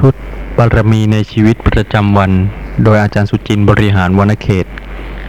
[0.00, 0.14] ชุด
[0.58, 2.30] บารมีในชีวิตประจำวัน
[2.84, 4.66] โดยอาจารย์สุจินต์บริหารวรรณเขต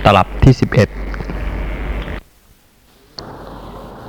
[0.06, 0.64] ตลับที่ 11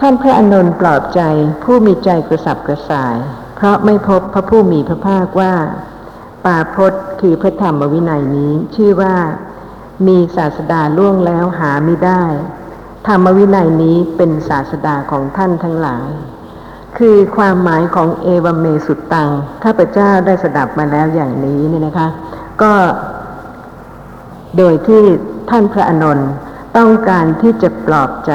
[0.01, 1.21] ท่านพระอนนท์ปลอบใจ
[1.63, 3.17] ผู้มีใจกระสับกระส่าย
[3.57, 5.55] เพราะไม่พบพระผู้มีพระภาคว่า
[6.45, 9.17] ป่าพจน์คือพระธรรมวินัยนี้ชื่อว่า
[10.07, 12.23] มีศาสดาล่วงแล้วหาไม่ได้
[13.07, 16.11] ธรรมวินัยนี้เป็นศาสดาของท่านทั้งหลาย
[17.07, 19.31] คือความหมายของเอวเมสุตัง
[19.65, 22.09] ข้าพเจ้าได้สดับมาแล้วอย่างนี้เนี่ยนะคะ
[22.63, 22.73] ก็
[24.57, 25.03] โดยที่
[25.51, 26.31] ท่านพระอนนท์
[26.77, 28.33] ต้องการที่จะปลอบใจ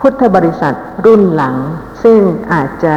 [0.00, 0.74] พุทธบริษัท
[1.04, 1.56] รุ่นหลัง
[2.02, 2.20] ซึ่ง
[2.52, 2.96] อาจจะ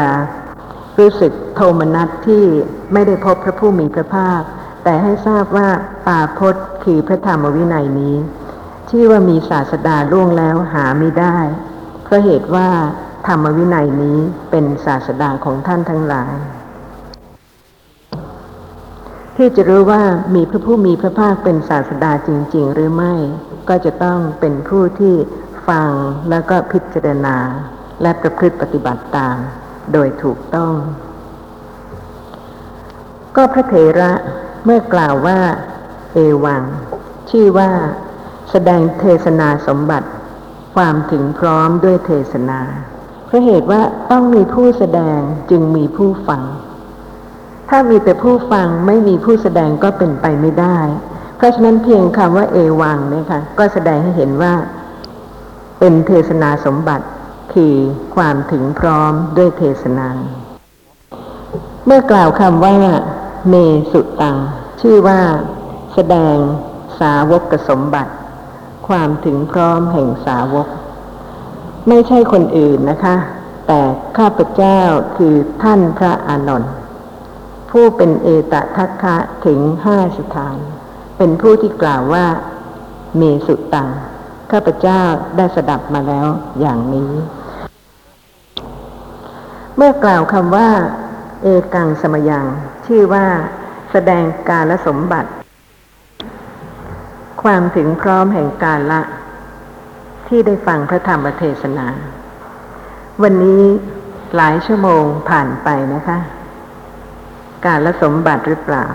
[1.00, 2.44] รู้สึกโทมนัสที่
[2.94, 4.42] ไม่ได้พบพระผู้มีพระภาค
[4.84, 5.70] แต่ให้ทราบว่า
[6.08, 8.16] ป่าพจน์คือพระธรรมวินัยนี้
[8.90, 11.38] ที่ว่ามีศาสดาล่วงแล้วหาไม่ได้
[12.04, 12.70] เพราะเหตุว่า
[13.28, 14.20] ธรรมวินัยนี้
[14.52, 16.34] เป็นศาสดาของท่านทั้งหลาย
[19.36, 20.02] ที่จะรู้ว่า
[20.36, 23.14] มีพระผู้มีพระภาคเป็นศาสดาจริง ๆ หรือไม่
[23.70, 25.16] ก็จะต้องเป็นผู้ที่
[25.68, 25.90] ฟัง
[26.30, 27.38] แล้วก็พิจารณา
[28.02, 29.38] และประพฤติปฏิบัติตาม
[29.94, 30.76] โดยถูกต้อง
[33.36, 34.12] ก็พระเถระ
[34.66, 35.40] เมื่อกล่าวว่า
[36.14, 36.64] เอวัง
[37.30, 37.70] ชื่อว่า
[38.52, 40.10] แสดงเทศนาสมบัติ
[40.76, 42.60] ความถึงพร้อมด้วยเทศนา
[43.36, 45.20] เพราะเหตุว่าต้องมีผู้แสดง
[45.50, 46.44] จึงมีผู้ฟัง
[47.70, 50.78] ถ้ามีแต่ผู้ฟังไม่มีผู้แสดงก็เป็นไปไม่ได้
[51.38, 54.54] เพราะฉะนั้นเพียงคำว่าเอวังเนี่ยค่ะก็แสดงให้เห็นว่า
[55.80, 57.06] เป็นเทศนาสมบัติ
[57.54, 57.74] คือ
[58.16, 60.08] ความถึงพร้อมด้วยเทศนา
[61.86, 62.76] เมื่อกล่าวคำว่า
[63.50, 63.54] เม
[63.92, 64.38] สุตัง
[64.82, 65.20] ชื่อว่า
[65.94, 66.36] แสดง
[67.00, 68.14] สาวกสมบัติ
[68.88, 70.68] ความถึงพร้อมแห่งสาวก
[71.88, 73.16] ไม่ใช่คนอื่นนะคะ
[73.68, 73.82] แต่
[74.18, 74.80] ข้าพเจ้า
[75.18, 76.74] คือท่านพระอานนท์
[77.72, 79.16] ผู้เป็นเอตทัคคะ
[79.46, 80.58] ถึงห้าสถาน
[81.18, 82.26] เป็นผู้ที่กล่าวว่า
[83.18, 83.90] เมสุตัง
[84.52, 85.02] ข้าพเจ้า
[85.38, 86.28] ได้สดับมาแล้ว
[86.60, 87.12] อย่างนี้
[89.76, 90.70] เมื่อกล่าวคำว่า
[91.44, 92.46] เอกังสมยัง
[92.86, 93.26] ชื่อว่า
[93.92, 95.30] แสดงการลสมบัติ
[97.44, 99.02] ความถึงพร้อมแห่งการละ
[100.28, 101.88] ที่ได้ฟังพระธรรมเทศนา
[103.24, 103.64] วันนี้
[104.36, 106.18] หลายชั่วโมงผ่านไปนะคะ
[107.66, 108.86] การละสมบัติหรือเปล่า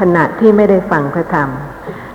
[0.00, 1.48] ขณะที่ไม่ได้ฟังพระธรรม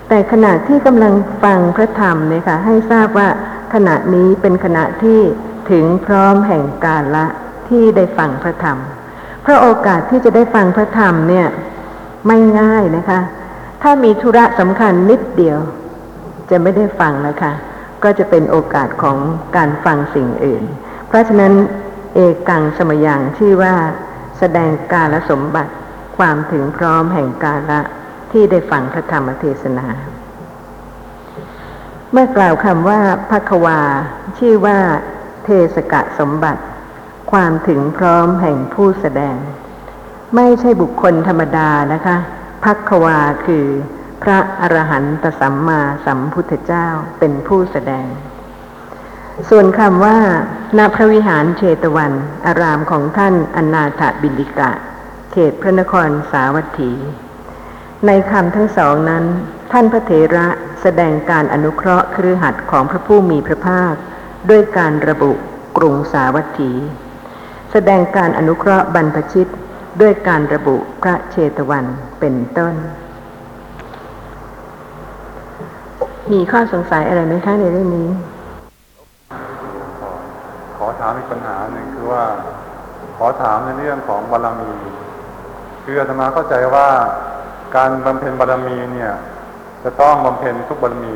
[0.10, 3.28] แต่ขณะที่กำลังฟังพระธรรมเนี่ยค่ะให้ทราบว่า
[3.74, 5.20] ขณะนี้เป็นขณะที่
[5.72, 7.26] ถึงพร้อมแห่งกาละ
[7.70, 8.78] ที่ได้ฟังพระธรรม
[9.42, 11.48] เพราะโอกาสที่จะได้ฟังพระธรรมเนี่ย
[12.28, 13.20] ไม่ง่ายนะคะ
[13.82, 15.60] ถ้ามีธุระสำคัญนิดเดียว
[16.50, 17.54] จะไม่ได้ฟังนะคะ
[18.04, 19.18] ก็จะเป็นโอกาสของ
[19.56, 20.64] การฟังสิ่งอื่น
[21.08, 21.54] เพราะฉะนั้น
[22.16, 23.76] เอกังสมยังชื่อว่า
[24.40, 25.74] แสดงกาลสมบัติ
[26.18, 27.80] ความถึงพร้อมแห่งกาละ
[28.32, 29.88] ที่ได้ฟังพระธรรมเทศนา
[32.12, 33.00] เมื่อกล่าวคำว่า
[33.30, 33.80] พักวา
[34.38, 34.78] ชื่อว่า
[35.46, 36.62] เทศกะสมบัติ
[37.32, 39.36] ความถึงพร้อมแห่งผู้แสดง
[40.36, 42.18] ไม่ใช่บุคคลธรรมดานะคะ
[42.66, 43.66] พักวาคือ
[44.24, 46.88] พระอรหันตสัมมาสัมพุทธเจ้า
[47.20, 48.08] เป็นผู้แสดง
[49.50, 50.18] ส่วนคำว่า
[50.78, 52.14] ณพระวิหารเชตวัน
[52.46, 54.72] อารามของท่านอนาถบินิกะ
[55.32, 56.92] เขตพระนครสาวัตถี
[58.06, 59.26] ในคำทั้งสองนั้น
[59.72, 60.48] ท่านพระเถระ
[60.82, 63.94] แสดงการอนุเคราะห์ครือหัดของพระผู้มีพระภาค
[64.50, 65.32] ด้วยการระบุ
[65.78, 66.72] กรุงสาวัตถี
[67.72, 69.48] แสดงการอนุเคราะห์บรรพชิต
[70.02, 71.86] ด้วยการระบุพระเชตวัน
[72.20, 72.76] เป็นต้น
[76.32, 78.08] มีข้อสงสัยอะไรไหมคะในเรื่องนี้
[80.78, 82.24] ขอถามอีกปัญหาหนึ่งคือว่า
[83.18, 84.72] ขอถามในเรื่องของบารมี
[85.84, 86.88] คืออาตมาเข้าใจว่า
[87.76, 89.12] การบำเพ็ญบารมีเนี่ย
[89.84, 91.16] จะต้องบำเพ็ญทุกบารมี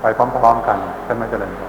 [0.00, 1.64] ไปพร้อมๆกันใช่ไหมเจริญพร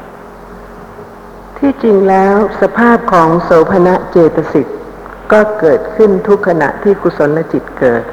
[1.57, 4.67] ที่จริงแล้วสภาพของโสภณะเจตสิก
[5.31, 8.03] ก็เกิดขึ้นทุกขณะที่กุศลจิตเกิด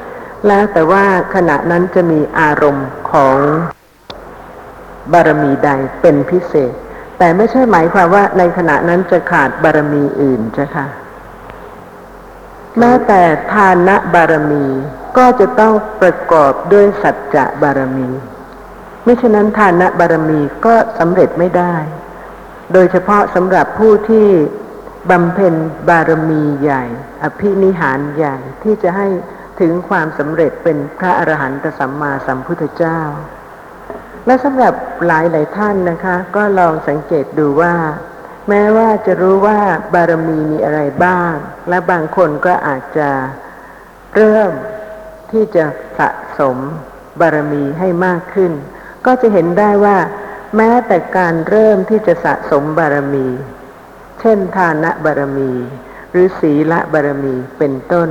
[0.47, 1.05] แล้วแต่ว่า
[1.35, 3.37] ขณะนั้นจะมีอารมณ์ของ
[5.13, 5.69] บารมีใด
[6.01, 6.73] เป็นพิเศษ
[7.17, 10.87] แต่ไม่ใช่หมายความว่าในขณะนั้นจะขาดบารมีอื่นจ้ะค่ะ
[12.79, 13.21] แม้แต่
[13.51, 14.65] ทานะบารมี
[15.17, 18.09] ก็จะต้องประกอบด้วยสัจจะบารมี
[19.03, 21.75] ไม่ฉะนั้นทานะบารมีก็สำเร็จไม่ได้
[22.73, 24.27] โดยเฉพาะสำหรับผู้ที่
[25.11, 25.53] บำเพ็ญ
[25.89, 26.83] บารมีใหญ่
[27.23, 29.07] อภินิหารใหญ่ที่จะให้
[29.59, 32.99] ถึงความสำเร็จเป็นพระอรหันตสัมมาสัมพุทธเจ้า
[34.25, 34.73] และสำหรับ
[35.07, 37.75] หลายหลายท่านนะคะ ก็ลองสังเกตดูว่า
[38.49, 39.59] แม้ว่าจะรู้ว่า
[39.93, 41.33] บารมีมีอะไรบ้าง
[41.69, 43.09] และบางคนก็อาจจะ
[44.15, 44.51] เริ่ม
[45.31, 45.65] ที่จะ
[45.99, 46.57] สะสม
[47.19, 48.51] บารมีให้มากขึ้น
[49.05, 49.97] ก็จะเห็นได้ว่า
[50.55, 53.27] แม้แต่การเริ่มที่จะสะสมบารมี
[54.19, 55.53] เช่นทานะบารมี
[56.11, 58.09] หรือศีละบารมีเป็นต้น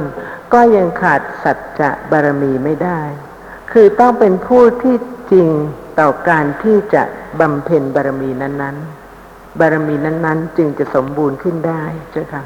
[0.53, 3.01] ก็ยังขาดสัจจะบารมีไม่ได้
[3.73, 4.97] คือต้องเป็นผู้ที่
[5.33, 5.47] จริง
[6.01, 7.03] ต่อการที่จะ
[7.41, 8.77] บำเพ็ญบารมีนั้น
[9.19, 12.43] ๆ บารมีนั้น ๆ จึงจะสมบูรณ์ขึ้นได้เจ้าค่ะ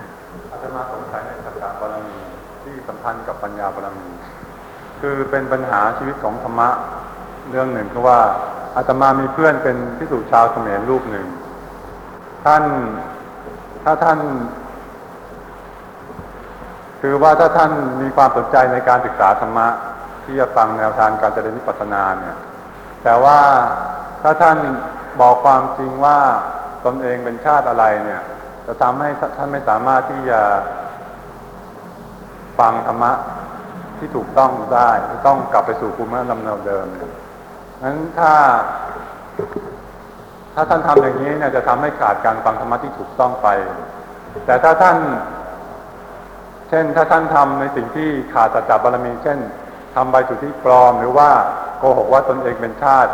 [0.52, 2.18] อาตมาสงสัยในสัจจะบารมี
[2.62, 4.08] ที่สัมพันธ์กับปัญญาบารมี
[5.00, 6.68] คือเป็นปัญหาชีวิตของธรรมะ
[7.50, 8.20] เรื่องหนึ่งก็ว่า
[8.76, 11.26] อาตมามีเพื่อนเป็นพิสุชาวเขมรรูปหนึ่ง
[12.44, 12.62] ท่าน
[13.84, 14.18] ถ้าท่าน
[17.00, 17.72] คือว่าถ้าท่าน
[18.02, 19.66] มีความสนใจในการศึกษาธรรมะ
[20.24, 22.36] ที่จะฟังแนวทางการเจริญวิปัสสนาเนี่ย
[23.04, 23.40] แต่ว่า
[24.22, 24.58] ถ้าท่าน
[25.20, 26.18] บอกความจริงว่า
[26.84, 28.22] ตนเองเป็นชาติอะไรเนี่ย
[28.66, 30.40] จะทำให้ท่านไม่สามารถที่จะ
[32.58, 33.12] ฟังธรรมะ
[33.98, 36.86] ที่ถูกต้องได้จะต้องกลับไปสู่ภูมิลำเนาเดิม
[37.82, 38.32] นั้นถ้า
[40.54, 43.48] ถ้าท่านทำอย่างนี้เนี่ยจะทำให้ขาดการฟังธรรมะที่ถูกต้องไป
[44.46, 44.96] แต่ถ้าท่าน
[46.68, 49.38] เช่นถ้าท่านทำในสิ่งที่ขาดสัจจบารมี เช่น
[49.98, 51.30] ทำใบสุทธิปลอม หรือว่า
[51.78, 53.12] โกหกว่าตนเองเป็นชาติ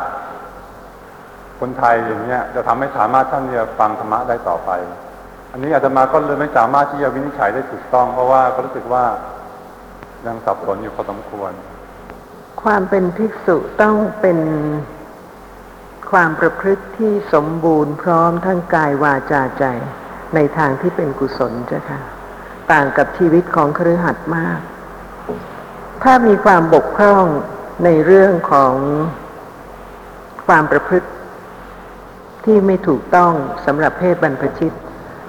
[1.61, 4.71] คนไทยอย่างเนี้ยจะทำให้สามารถท่านจะฟังธรรมะได้ต่อไป
[5.53, 9.05] อันนี้อาตมาก็เลยไม่สามารถที่จะวินิจฉัยได้ถูกต้อง เพราะว่าก็รู้สึกว่า
[10.27, 11.53] ยังสับสนอยู่พอสมควร
[12.63, 14.39] ความเป็นภิกษุต้องเป็น
[16.11, 19.65] ความประพฤติที่สมบูรณ์พร้อมทั้งกายวาจาใจ
[20.35, 22.01] ในทางที่เป็นกุศลเจ้าค่ะ
[22.73, 24.61] ต่างกับชีวิตของครือหัดมาก
[26.03, 27.25] ถ้ามีความบกพร่อง
[27.85, 28.75] ในเรื่องของ
[30.47, 31.09] ความประพฤติ
[32.45, 33.33] ที่ไม่ถูกต้อง
[33.67, 34.73] สำหรับเพศบรรพชิต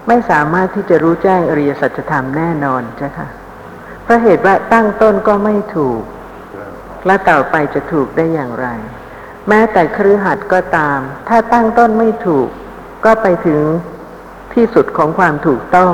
[0.08, 3.28] ไม่สามารถที่จะรู้แจ้งอริยสัจธรรมแน่นอนเจ้าค่ะ
[4.04, 6.02] เพราะเหตุว่าตั้งต้นก็ไม่ถูก
[7.06, 8.68] และต่อไปจะถูกได้อย่างไร
[9.50, 12.48] แม้แต่ครือหัดก็ตาม ถ้าตั้งต้นไม่ถูก
[13.06, 13.62] ก็ไปถึง
[14.54, 15.92] ที่สุดของความถูกต้อง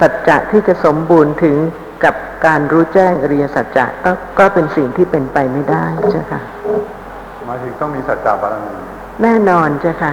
[0.00, 1.56] สัจจะที่จะสมบูรณ์ถึง
[2.04, 2.14] กับ
[2.46, 6.40] การรู้แจ้งอริยสัจจะก็ก็เป็นสิ่งที่เป็นไปไม่ได้เจ้าค่ะ
[7.46, 8.74] หมายถึงต้องมีสัจจะบารมี
[9.22, 10.12] แน่นอนเจ้าค่ะ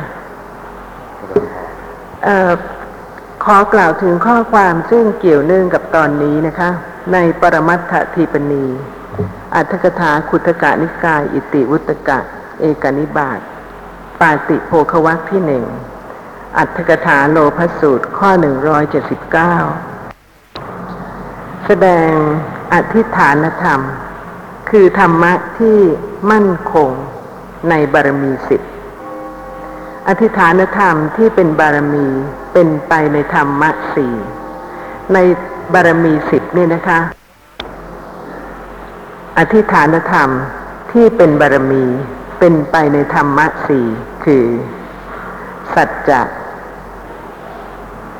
[2.23, 2.51] เอ่อ
[3.45, 6.69] ขอกล่าวถึงข้อความซึ่งเกี่ยวเนื่องกับตอนนี้นะคะ
[7.13, 8.65] ในปรมัตถทีปณี
[9.55, 12.19] อัตถกถาขุทกานิกาย อิติวุตกะ
[12.59, 13.39] เอกานิบาต
[14.19, 15.63] ปาติโภควักที่หนึ่ง
[16.57, 19.55] อัตถกถาโลพสูตรข้อหนึ่งร้อยเจ็ดสิบเก้า
[21.71, 22.13] แสดง
[22.73, 23.81] อธิฐานธรรม
[24.69, 25.79] คือธรรมะที่
[26.31, 26.91] มั่นคง
[27.69, 28.61] ในบารมีสิบ
[30.07, 32.07] อธิฐานธรรมที่เป็นบารมี
[32.53, 34.15] เป็นไปในธรรมะสี่
[35.13, 35.17] ใน
[35.73, 36.99] บารมีสิบนี่นะคะ
[39.37, 40.29] อธิฐานธรรม
[40.91, 41.85] ที่เป็นบารมี
[42.39, 43.85] เป็นไปในธรรมะสี่
[44.23, 44.45] คือ
[45.73, 46.21] สัจจะ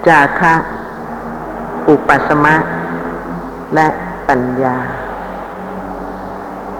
[0.08, 0.54] จาคะ
[1.90, 2.56] อุปสมะ
[3.76, 3.88] และ
[4.30, 4.78] ปัญญา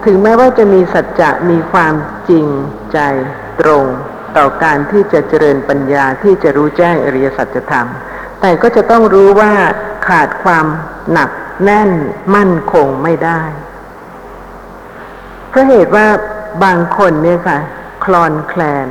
[0.06, 1.94] ถึงแม้ว่าจะมีสัจจะมีความ
[2.30, 2.48] จริง
[2.94, 3.00] ใจ
[3.62, 3.86] ตรง
[4.38, 7.88] ต่อการที่จะเจริญปัญญาที่จะรู้แจ้งอริยสัจธรรม
[8.42, 9.54] แต่ก็จะต้องรู้ว่า
[10.08, 10.66] ขาดความ
[11.12, 11.30] หนัก
[11.64, 11.92] แน่น
[12.36, 13.42] มั่นคงไม่ได้
[15.50, 16.08] เพราะเหตุว่า
[16.64, 17.60] บางคนเนี่ยค่ะ
[18.04, 18.88] คลอนแคลน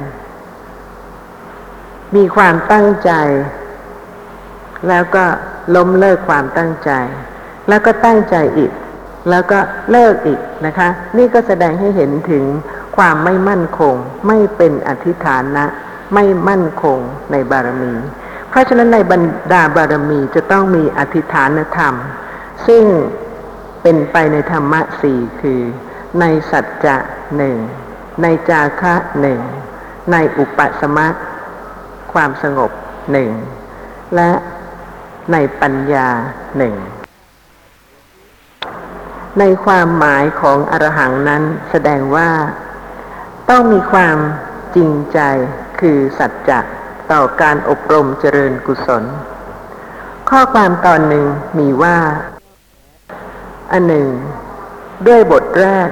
[2.16, 3.10] มีความตั้งใจ
[4.88, 5.24] แล้วก็
[5.74, 6.90] ล้มเลิกความตั้งใจ
[7.68, 8.72] แล้วก็ตั้งใจอีก
[9.30, 9.58] แล้วก็
[9.90, 12.44] เลิกอีกนะคะ นี่ก็แสดงให้เห็นถึง
[12.96, 13.94] ความไม่มั่นคง
[14.26, 15.64] ไม่เป็นอธิฐานะ
[16.14, 16.98] ไม่มั่นคง
[17.32, 17.92] ในบารมี
[18.50, 19.22] เพราะฉะนั้นในบรร
[19.52, 21.94] ดาบารมีจะต้องมีอธิฐานธรรม
[22.66, 22.84] ซึ่ง
[23.82, 25.60] เป็นไปในธรรมะสี่คือ
[26.20, 26.96] ในสัจจะ
[27.36, 27.56] หนึ่ง
[28.22, 29.40] ในจาคะหนึ่ง
[30.12, 31.08] ในอุปสมะ
[32.12, 32.70] ความสงบ
[33.12, 33.30] หนึ่ง
[34.16, 34.30] และ
[35.32, 36.08] ในปัญญา
[36.58, 36.74] หนึ่ง
[39.38, 42.30] ในความหมายของอรหังนั้นแสดงว่า
[43.50, 44.16] ต้องมีความ
[44.76, 45.18] จริงใจ
[45.80, 46.60] คือสัจจะ
[47.12, 49.04] ต่อการอบรมเจริญกุศล
[50.30, 51.26] ข้อความตอนหนึ่ง
[51.58, 51.98] มีว่า
[53.72, 54.08] อันหนึ่ง
[55.06, 55.88] ด้วยบทแรก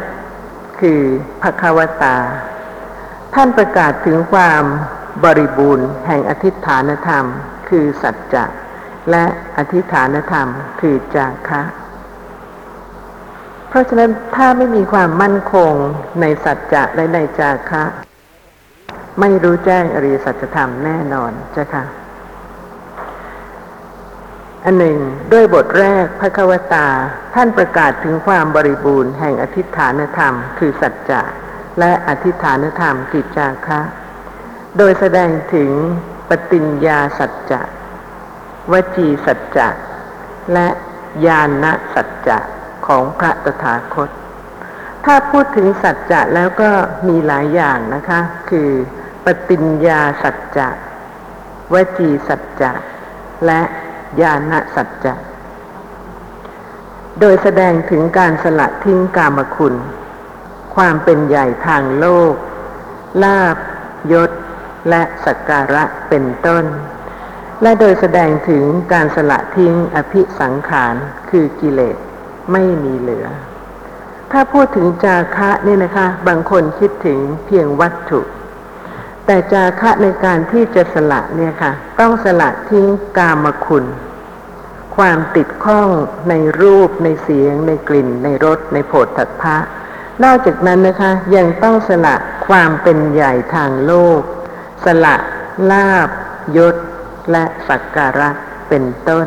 [0.81, 1.01] คือ
[1.43, 2.17] ภควตา
[3.35, 4.63] ท่านประกาศถึงความ
[5.25, 7.25] บริบูรณ์แห่งอธิฐานธรรม
[7.69, 8.45] คือสัจจะ
[9.11, 9.25] และ
[9.57, 10.49] อธิฐานธรรม
[10.81, 11.63] คือจาคะ
[13.69, 15.73] เพราะฉะนั้นถ้าไม่มีความมั่นคง
[16.21, 17.85] ในสัจจะและในจาคะ
[19.21, 21.85] ไม่รู้แจ้งอริยสัจธรรมแน่นอนเจ้าค่ะ
[24.65, 24.99] อันหนึ่ง
[25.33, 26.89] ด้วยบทแรกพระควตา
[27.35, 31.23] ท่านประกาศถึงความบริบูรณ์แห่งอธิฐานธรรม คือสัจจะ
[31.79, 33.81] และอธิฐานธรรมกิจจาคะ
[34.79, 35.71] โดยแสดงถึง
[36.29, 37.61] ปฏิญญาสัจจะ
[38.73, 39.69] วจีสัจจะ
[40.53, 40.69] และ
[41.27, 42.39] ญาณสัจจะ
[42.87, 44.11] ของพระตถาคต
[45.05, 46.71] ถ้าพูดถึงสัจจะแล้วก็
[47.09, 48.71] มีหลายอย่างนะคะ คือ
[49.25, 50.69] ปฏิญญาสัจจะ
[51.73, 52.73] วจีสัจจะ
[53.47, 53.61] และ
[54.21, 55.15] ญาณสัจจะ
[57.21, 59.75] โดยแสดงถึงการสละทิ้งกามคุณ
[60.75, 62.35] ความเป็นใหญ่ทางโลก
[63.23, 63.57] ลาบ
[64.13, 64.31] ยศ
[64.89, 66.65] และสักการะเป็นต้น
[67.63, 70.95] และโดยแสดงถึงการสละทิ้งอภิสังขาร
[71.31, 71.97] คือกิเลส
[72.53, 73.27] ไม่มีเหลือ
[74.33, 78.21] ถ้าพูดถึงจาคะนี่นะคะ บางคนคิดถึงเพียงวัตถุ
[79.27, 82.87] แต่จาคะในการที่จะสละเนี่ยค่ะ ต้องสละทิ้ง
[83.17, 83.85] กามคุณ
[84.97, 85.89] ความติดข้อง
[86.29, 89.57] ในรูปในเสียง ในกลิ่น ในรสในโผฏฐัพพะ
[90.25, 92.15] นอกจากนั้นนะคะ ยังต้องสละ
[92.47, 94.21] ความเป็นใหญ่ทางโลก
[94.85, 95.17] สละ
[95.71, 96.09] ลาบ
[96.57, 96.77] ยศ
[97.33, 98.29] และสักการะ
[98.69, 99.27] เป็นต้น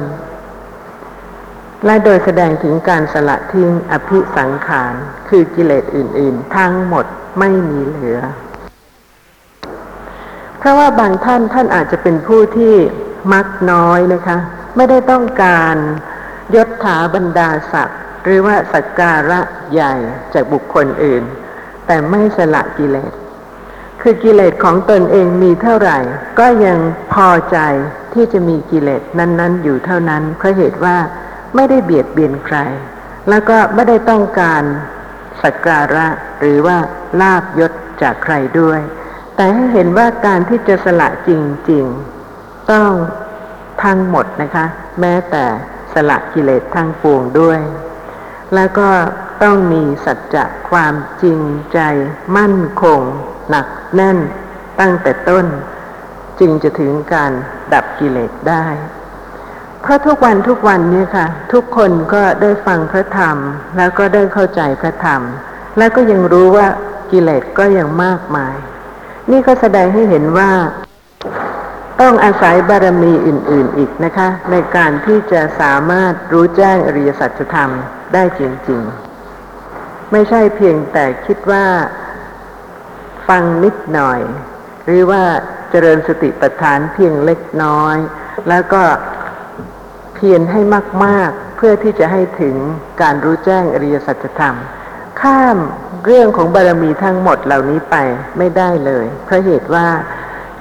[1.86, 4.94] และโดยแสดงถึงการสละทิ้งอภิสังขาร
[5.30, 7.06] คือกิเลสอื่น ๆ ทั้งหมด
[7.40, 8.20] ไม่มีเหลือ
[10.58, 12.76] เพราะว่าบางท่านท่านอาจจะเป็นผู้ที่
[13.34, 14.38] มักน้อยนะคะ
[14.76, 15.76] ไม่ได้ต้องการ
[16.56, 19.40] ยศถาบรรดาศักดิ์หรือว่าสักการะ
[19.74, 19.94] ใหญ่
[20.34, 21.24] จากบุคคลอื่น
[21.88, 23.12] แต่ไม่สละกิเลส
[24.02, 25.98] คือกิเลสของตนเองมีเท่าไหร่
[26.40, 26.80] ก็ยัง
[27.14, 27.58] พอใจ
[28.14, 30.98] ที่จะมีกิเลสนั้น ๆ อยู่เท่านั้นเพราะเหตุว่า
[31.56, 32.58] ไม่ได้เบียดเบียนใคร
[33.30, 34.64] แล้วก็ไม่ได้ต้องการ
[35.44, 36.08] สักการะ
[36.40, 36.78] หรือว่า
[37.22, 38.80] ลาบยศจากใครด้วย
[39.36, 41.32] แต่ให้เห็นว่าการที่จะสละจ
[41.72, 42.92] ริงๆ ต้อง
[43.84, 44.66] ทั้งหมดนะคะ
[45.00, 45.46] แม้แต่
[45.94, 47.60] สละกิเลสทั้งปวงด้วย
[48.56, 48.90] แล้วก็
[49.44, 51.40] ต้องมีสัจจะความจริง
[51.74, 51.80] ใจ
[52.38, 53.02] มั่นคง
[53.50, 54.20] หนักแน่น
[54.80, 55.46] ตั้งแต่ต้น
[56.40, 57.32] จึงจะถึงการ
[57.74, 58.66] ดับกิเลสได้
[59.90, 63.38] ราะทุกวันทุกวันเนี่ยค่ะ ทุกคนก็ได้ฟังพระธรรม
[63.78, 65.22] แล้วก็ได้เข้าใจพระธรรม
[65.78, 66.68] แล้วก็ยังรู้ว่า
[67.12, 68.56] กิเลสก็ยังมากมาย
[69.32, 70.52] นี่ก็แสดงให้เห็นว่า
[72.02, 77.70] ต้องอาศัยบารมีอื่น ๆอีกนะคะ ในการที่จะสามารถรู้แจ้งอริยสัจธรรม
[78.14, 78.82] ได้จริง
[79.48, 81.66] ๆ ไม่ใช่เพียงแต่คิดว่า
[83.28, 84.20] ฟังนิดหน่อย
[84.86, 85.24] หรือว่า
[85.70, 87.98] เจริญสติปัฏฐานเพียงเล็กน้อย
[88.50, 88.82] แล้วก็
[90.20, 90.62] พียรให้
[91.06, 92.56] มากๆ เพื่อที่จะให้ถึง
[93.02, 94.56] การรู้แจ้งอริยสัจธรรม
[95.22, 95.58] ข้าม
[96.06, 97.96] เรื่องของบารมีทั้งหมดเหล่านี้ไป
[98.38, 99.88] ไม่ได้เลย เพราะเหตุว่า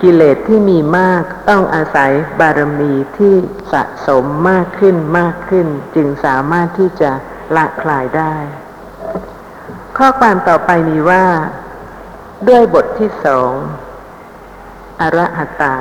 [0.02, 2.10] กิเลสที่มีมากต้องอาศัย
[2.40, 3.34] บารมีที่
[3.72, 7.10] สะสมมากขึ้นมากขึ้น จึงสามารถที่จะ
[7.56, 8.34] ละคลายได้
[9.98, 11.24] ข้อความต่อไปนี้ว่า
[12.48, 13.52] ด้วยบทที่สอง
[15.00, 15.76] อรหัตตา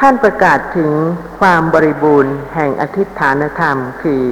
[0.00, 0.92] ท่านประกาศถึง
[1.40, 4.22] ความบริบูรณ์แห่งอธิฐานธรรม คือ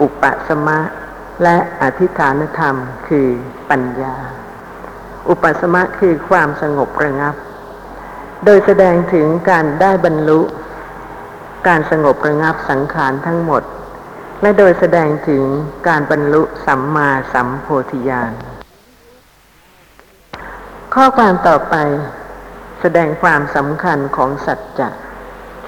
[0.00, 0.78] อุปสมะ
[1.42, 2.74] และอธิฐานธรรม
[3.08, 3.28] คือ
[3.70, 4.16] ปัญญา
[5.28, 7.34] อุปสมะคือความสงบระงับ
[8.44, 10.40] โดยแสดงถึงการได้บรรลุ
[11.68, 13.62] การสงบระงับสังขารทั้งหมด
[14.40, 15.42] และโดยแสดงถึง
[15.88, 18.32] การบรรลุสัมมาสัมโพธิญาณ
[20.94, 21.74] ข้อความต่อไป
[22.96, 24.88] ดงความสำคัญของสัจจะ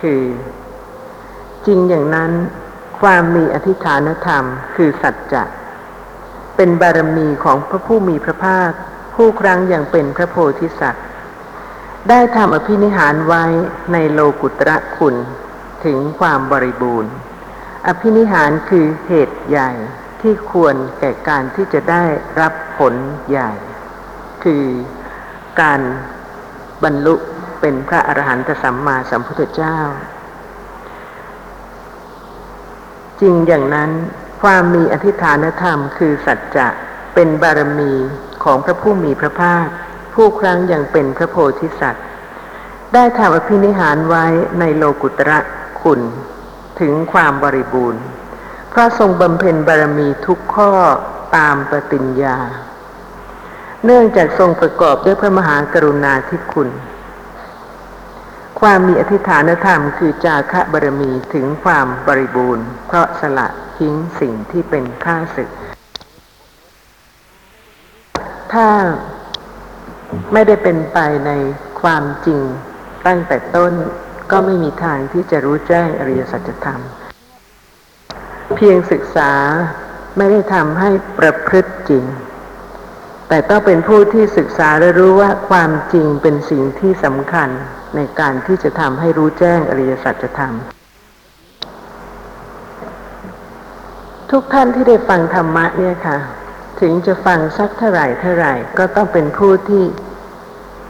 [0.00, 0.22] คือ
[1.66, 2.32] จริงอย่างนั้น
[3.00, 4.44] ความมีอธิฐานธรรม
[4.76, 5.44] คือสัจจะ
[6.56, 8.72] เป็นบารมีของพระผู้มีพระภาค
[9.14, 11.04] ผู้ครั้งอยังเป็นพระโพธิสัตว์
[12.08, 13.44] ได้ทำอภินิหารไว้
[13.92, 15.14] ในโลกุตระคุณ
[15.84, 17.12] ถึงความบริบูรณ์
[17.86, 19.70] อภินิหารคือเหตุใหญ่
[20.20, 22.04] ที่ควรแก่การที่จะได้
[22.40, 22.94] รับผล
[23.30, 23.50] ใหญ่
[24.44, 24.64] คือ
[25.60, 25.80] การ
[26.84, 27.14] บรรลุ
[27.60, 29.78] เป็นพระอรหันตสัมมาสัมพุทธเจ้า
[33.20, 33.90] จริงอย่างนั้น
[34.42, 36.68] ความมีอธิฐานธรรมคือสัจจะ
[37.14, 37.92] เป็นบารมี
[38.44, 39.66] ของพระผู้มีพระภาค
[40.14, 42.04] ผู้ครั้งยังเป็นพระโพธิสัตว์
[42.94, 44.26] ได้ทำอภินิหารไว้
[44.60, 45.38] ในโลกุตระ
[45.82, 46.00] คุณ
[46.80, 48.02] ถึงความบริบูรณ์
[48.72, 50.72] พระทรงบำเพ็ญบารมีทุกข้อ
[51.36, 52.38] ตามปฏิญญา
[53.84, 56.68] เนื่องจากทรงประกอบด้วยพระมหากรุณาธิคุณ
[58.60, 65.50] ความมีอธิฐานธรรมคือจาคะบารมีถึงความบริบูรณ์ เพราะสละทิ้งสิ่งที่เป็นข้าศึก
[68.52, 68.68] ถ้า
[70.32, 71.30] ไม่ได้เป็นไปใน
[71.80, 72.40] ความจริง
[73.06, 73.72] ตั้งแต่ต้น
[74.30, 76.80] ก็ไม่มีทางที่จะรู้แจ้งอริยสัจธรรม
[78.54, 79.32] เพียงศึกษา
[80.16, 82.04] ไม่ได้ทำให้ประพฤติจริง
[83.28, 87.48] แต่ต้องเป็นผู้ที่ศึกษาและรู้ว่าความจริงเป็นสิ่งที่สำคัญ
[87.96, 90.52] ในการที่จะทำให้รู้แจ้งอริยสัจธรรม
[94.30, 96.18] ทุกท่านที่ได้ฟังธรรมะเนี่ยค่ะ
[96.80, 99.84] ถึงจะฟังสักเท่าไหร่เท่าไหร่ก็ต้องเป็นผู้ที่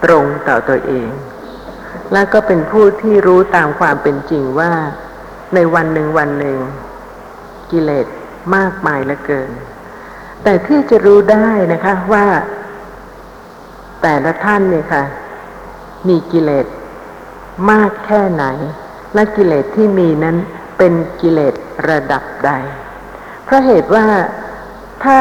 [0.04, 1.08] ตรงต่อตัวเอง
[2.12, 4.72] และก็เป็นผู้ที่รู้ตามความเป็นจริงว่า
[5.54, 6.58] ในวันหนึ่งวันหนึ่ง
[7.70, 8.06] กิเลส
[8.56, 9.50] มากมายเหลือเกิน
[10.48, 12.26] แต่ที่จะรู้ได้นะคะว่า
[14.02, 15.02] แต่ละท่านเนี่ยค่ะ
[16.08, 16.66] มีกิเลส
[17.70, 18.44] มากแค่ไหน
[19.14, 20.36] และกิเลสที่มีนั้น
[20.78, 21.54] เป็นกิเลส
[21.88, 22.50] ระดับใด
[23.44, 24.06] เพราะเหตุว่า
[25.04, 25.18] ถ้า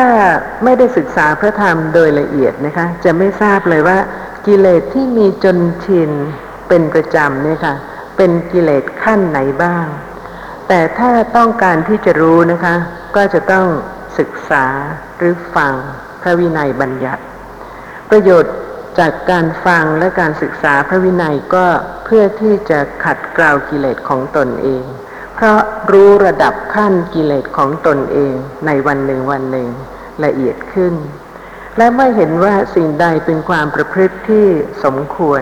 [0.64, 3.98] ไม่ได้ศึกษาพระธรรมโดยละเอียดนะคะ จะไม่ทราบเลยว่า
[4.48, 6.12] กิเลสที่มีจนชิน
[6.68, 7.76] เป็นประจำเนี่ยค่ะ
[8.18, 9.86] เป็นกิเลสขั้นไหนบ้าง
[10.68, 12.76] แต่ถ้าต้องการที่จะรู้นะคะ
[13.16, 13.68] ก็จะต้อง
[14.20, 14.66] ศึกษา
[15.18, 15.74] หรือฟัง
[16.22, 17.24] พระวินัยบัญญัติ
[18.10, 18.56] ประโยชน์
[19.00, 21.66] จากการฟังและการศึกษาพระวินัยก็
[22.06, 24.84] เพื่อที่จะขัดเกลากิเลสของตนเอง
[25.36, 25.60] เพราะ
[25.92, 28.34] รู้ระดับขั้นกิเลสของตนเอง
[28.66, 29.68] ในวันหนึ่งวันหนึ่ง
[30.24, 30.94] ละเอียดขึ้น
[31.78, 34.48] และเมื่อเห็นว่าสิ่งใดเป็นความประพฤติที่
[34.84, 35.42] สมควร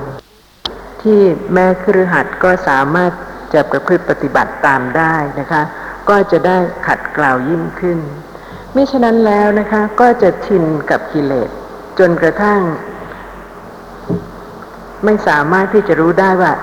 [1.04, 1.22] ที่
[1.54, 3.12] แม่ครือหัดก็สามารถ
[3.54, 5.64] จะประพฤติปฏิบัติตามได้นะคะ
[6.10, 8.00] ก็จะได้ขัดเกลายิ่งขึ้น
[8.76, 11.50] มิฉะนั้นแล้วนะคะก็จะชินกับกิเลส
[12.00, 12.62] จนกระทั่ง
[15.06, 16.54] ไม่สามารถที่จะรู้ได้ว่า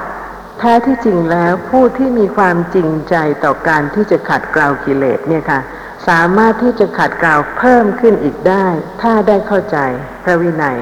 [0.59, 3.15] แท้ที่จริงแล้วผู้ที่มีความจริงใจ
[3.45, 5.61] ต่อการที่จะขัดเกลากิเลสเนี่ยค่ะ
[6.09, 8.67] สามารถที่จะขัดเกลาเพิ่มขึ้นอีกได้
[9.03, 9.79] ถ้าได้เข้าใจ
[10.25, 10.79] พระวินัย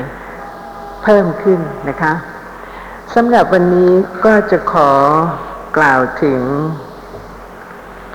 [1.02, 2.12] เพิ่มขึ้นนะคะ
[3.14, 3.92] สำหรับวันนี้
[4.24, 4.90] ก็จะขอ
[5.76, 6.40] กล่าวถึง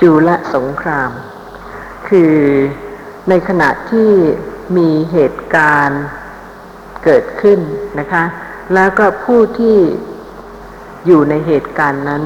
[0.01, 1.11] จุลสงคราม
[2.09, 2.33] คือ
[3.29, 4.09] ในขณะที่
[4.77, 6.03] มีเหตุการณ์
[7.03, 7.59] เกิดขึ้น
[7.99, 8.23] นะคะ
[8.73, 9.77] แล้วก็ผู้ที่
[11.05, 12.23] อยู่ในเหตุการณ์นั้น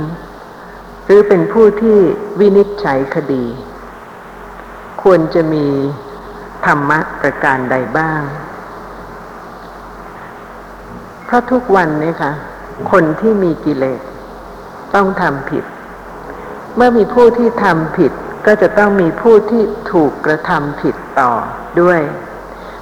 [1.06, 1.98] หรือเป็นผู้ที่
[2.40, 3.46] วินิจฉัยคดี
[5.04, 5.68] ควรจะมี
[6.66, 8.22] ธรรมะประการใดบ้าง
[11.26, 12.32] เพราะทุกวันนี้ค่ะ
[12.92, 14.02] คนที่มีกิเลส
[14.96, 15.64] ต้องทำผิด
[16.76, 18.12] เมื่อมีผู้ที่ทำผิด
[18.46, 21.32] ก็จะต้องมีผู้ที่ถูกกระทำผิดต่อ
[21.82, 22.02] ด้วย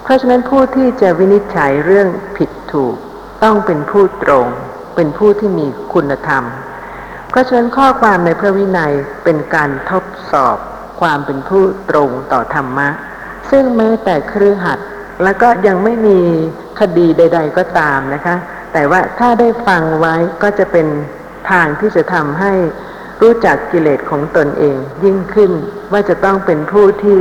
[0.04, 2.96] เพราะฉะนั้นผู้ที่จะวินิจฉัยเรื่องผิดถูก
[3.44, 4.48] ต้องเป็นผู้ตรง
[4.96, 6.44] เป็นผู้ที่มีคุณธรรม
[7.30, 8.94] เพราะฉะนั้นข้อความในพระวินัย
[9.24, 10.58] เป็นการทดสอบ
[11.02, 12.90] ความเป็นผู้ตรงต่อธรรมะ
[13.50, 14.80] ซึ่งแม้แต่ครือหัด
[15.24, 16.20] แล้วก็ยังไม่มี
[16.80, 18.36] คดีใด ๆ ก็ตามนะคะ
[18.74, 20.88] แต่ว่าถ้าได้ฟังไว้ก็จะเป็น
[21.52, 22.54] ทางที่จะทำให้
[23.22, 25.52] รู้จักกิเลสของตนเองยิ่งขึ้น
[25.92, 27.20] ว่าจะต้องเป็นผู้ที่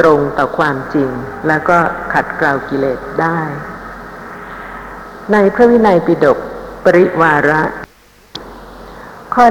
[0.00, 1.10] ตรงต่อความจริง
[1.48, 1.78] แล้วก็
[2.12, 3.40] ขัดเกลากิเลสได้
[5.32, 6.38] ในพระวินัยปิฎก
[6.84, 7.62] ปริวาระ
[9.34, 9.44] ข้อ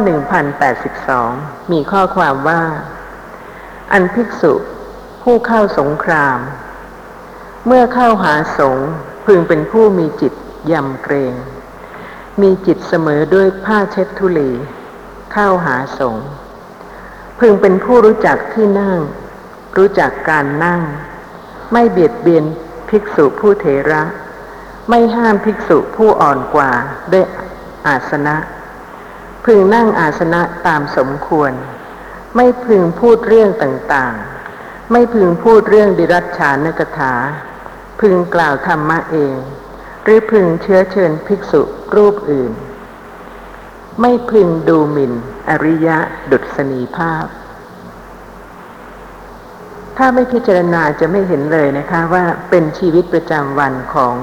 [0.63, 2.63] 1082 มีข้อความว่า
[3.91, 4.53] อันภิกษุ
[5.23, 6.39] ผู้เข้าสงคราม
[7.67, 8.89] เมื่อเข้าหาสงฆ์
[9.25, 10.33] พึงเป็นผู้มีจิต
[10.71, 11.33] ยำเกรง
[12.41, 14.51] มีจิตเสมอด้วยผ้าเช็ดทุลี
[15.31, 16.27] เข้าหาสงฆ์
[17.39, 18.99] พึงเป็นผู้รู้จักที่นั่ง
[19.77, 20.81] รู้จักการนั่ง
[21.71, 22.45] ไม่เบียดเบียน
[22.89, 24.03] ภิกษุผู้เถระ
[24.89, 26.71] ไม่ห้ามภิกษุผู้อ่อนกว่า
[27.13, 27.25] ด้วย
[27.87, 28.35] อาสนะ
[29.45, 31.51] พึงนั่งอาสนะตามสมควร
[32.35, 37.13] ไม่พึงพูดเรื่องต่างๆ ไม่พึงพูดเรื่องดิรัชฉานกถา
[37.99, 39.35] พึงกล่าวธรรมะเอง
[40.03, 41.61] หรือพึงเชื้อเชิญภิกษุ
[41.95, 42.51] รูปอื่น
[43.99, 45.13] ไม่พึงดูหมิ่น
[45.49, 45.97] อริยะ
[46.31, 47.25] ดุษณีภาพ
[49.97, 54.15] ถ้าไม่พิจารณาจะไม่เห็นเลยนะคะว่าเป็นชีวิตประจำวันของ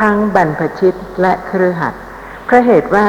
[0.00, 1.94] ทั้งบรรพชิตและเครือขัด
[2.44, 3.08] เพราะเหตุว่า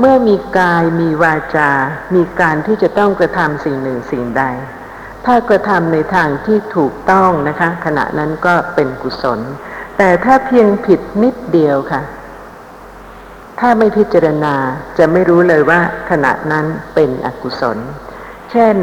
[0.00, 1.70] เมื่อมีกายมีวาจา
[2.14, 4.44] มีการที่จะต้องกระทำสิ่งหนึ่งสิ่งใด
[5.26, 9.40] ถ้ากระทำในทางที่ถูกต้องนะคะ ขณะนั้นก็เป็นกุศล
[9.98, 12.00] แต่ถ้าเพียงผิดนิดเดียวค่ะ
[13.64, 14.54] ถ้าไม่พิจารณา
[14.98, 17.78] จะไม่รู้เลยว่าขณะนั้นเป็นอกุศล
[18.50, 18.76] เช่น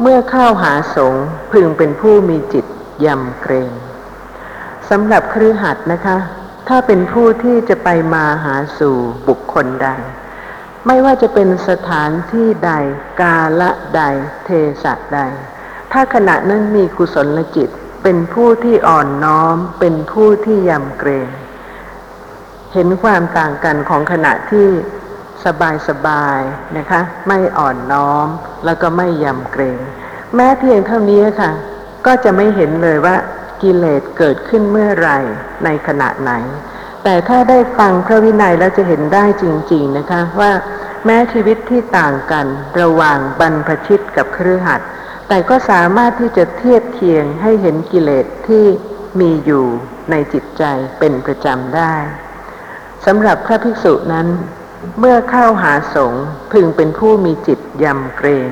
[0.00, 2.66] เมื่อเข้าหาสงฆ์พึงเป็นผู้มีจิต
[3.04, 3.70] ยำเกรง
[4.90, 6.16] สำหรับครือหัดนะคะ
[6.68, 8.96] ถ้าเป็นผู้ที่จะไปมาหาสู่
[9.28, 9.88] บุคคลใด
[10.86, 12.72] ไม่ว่าจะเป็นสถานที่ใด
[13.20, 14.02] กาละใด
[14.44, 14.50] เท
[14.82, 15.20] ศะใด
[15.92, 17.68] ถ้าขณะนั้นมีกุศลจิต
[18.02, 21.28] เป็นผู้ที่อ่อนน้อม เป็นผู้ที่ยำเกรง
[22.74, 24.68] เห็นความต่างกันของขณะที่
[25.44, 26.40] สบายสบาย
[26.78, 28.28] นะคะ ไม่อ่อนน้อม
[28.64, 29.78] แล้วก็ไม่ยำเกรง
[30.34, 31.50] แม้เพียงเท่านี้ค่ะ
[32.06, 33.16] ก็จะไม่เห็นเลยว่า
[33.62, 35.10] กิเลสเกิดขึ้นเมื่อไร
[35.64, 36.32] ในขณะไหน
[37.04, 40.52] แต่ถ้าได้ฟังพระวินัยแล้วจะเห็นได้จริง ๆนะคะว่า
[41.04, 42.46] แม้ชีวิตที่ต่างกัน
[42.80, 44.80] ระหว่างบรรพชิตกับครือขัด
[45.28, 48.64] แต่ก็สามารถที่จะเทียบเคียงให้เห็นกิเลสที่
[49.20, 49.66] มีอยู่
[50.10, 50.62] ในจิตใจ
[50.98, 51.94] เป็นประจำได้
[53.06, 54.26] สำหรับพระภิกษุนั้น
[54.98, 58.50] เมื่อเข้าหาสงฆ์พึงเป็นผู้มีจิตยำเกรง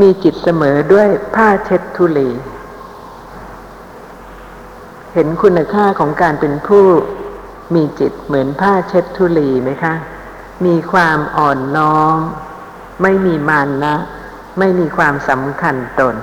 [0.00, 2.30] มีจิตเสมอด้วยผ้าเช็ดทุลี
[5.14, 6.84] เห็นคุณค่าของการเป็นผู้
[7.74, 9.94] มีจิตเหมือนผ้าเช็ดทุลีไหมคะ
[10.66, 12.18] มีความอ่อนน้อม
[13.02, 13.96] ไม่มีมานนะ
[14.58, 16.16] ไม่มีความสำคัญตน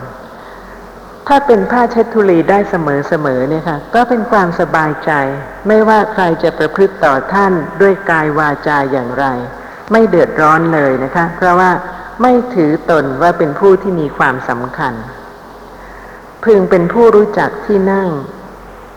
[1.27, 2.75] ถ้าเป็นผ้าเช็ดทุลีได้เส
[3.25, 5.12] มอๆเนี่ยค่ะ ก็เป็นความสบายใจ
[5.67, 9.25] ไม่ว่าใครจะประพฤติต่อท่านด้วยกายวาจาอย่างไร
[9.91, 11.71] ไม่เดือดร้อนเลยนะคะ เพราะว่า
[12.21, 14.93] ไม่ถือตนว่าเป็นผู้ที่มีความสำคัญ
[16.43, 18.09] พึงเป็นผู้รู้จักที่นั่ง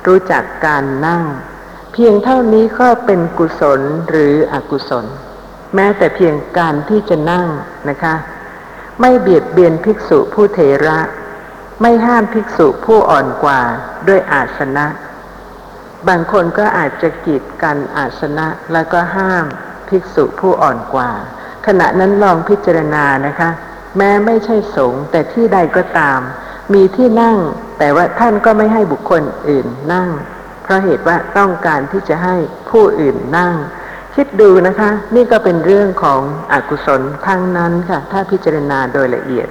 [0.07, 1.25] รู้จักการนั่ง
[1.93, 5.07] เพียงเท่านี้ก็เป็นกุศลหรืออกุศล
[5.75, 7.47] แม้แต่เพียงการที่จะนั่ง
[7.89, 8.15] นะคะ
[9.01, 10.99] ไม่เบียดเบียนภิกษุผู้เถระ
[11.81, 13.61] ไม่ห้ามภิกษุผู้อ่อนกว่า
[14.09, 14.87] ด้วยอาสนะ
[16.09, 19.45] บางคนก็อาจจะกีดกันอาสนะแล้วก็ห้าม
[19.89, 21.11] ภิกษุผู้อ่อนกว่า
[21.67, 23.51] ขณะนั้นลองพิจารณานะคะ
[23.97, 26.21] แม้ไม่ใช่สงฆ์แต่ที่ใดก็ตาม
[26.75, 27.39] มีที่นั่ง
[27.79, 30.11] แต่ว่าท่านก็ไม่ให้บุคคลอื่นนั่ง
[30.63, 32.37] เพราะเหตุว่าต้องการที่จะให้
[32.71, 33.55] ผู้อื่นนั่ง
[34.15, 36.21] คิดดูนะคะ นี่ก็เป็นเรื่องของ
[36.53, 39.49] อกุศลทั้งนั้นค่ะ ถ้าพิจารณาโดยละเอียด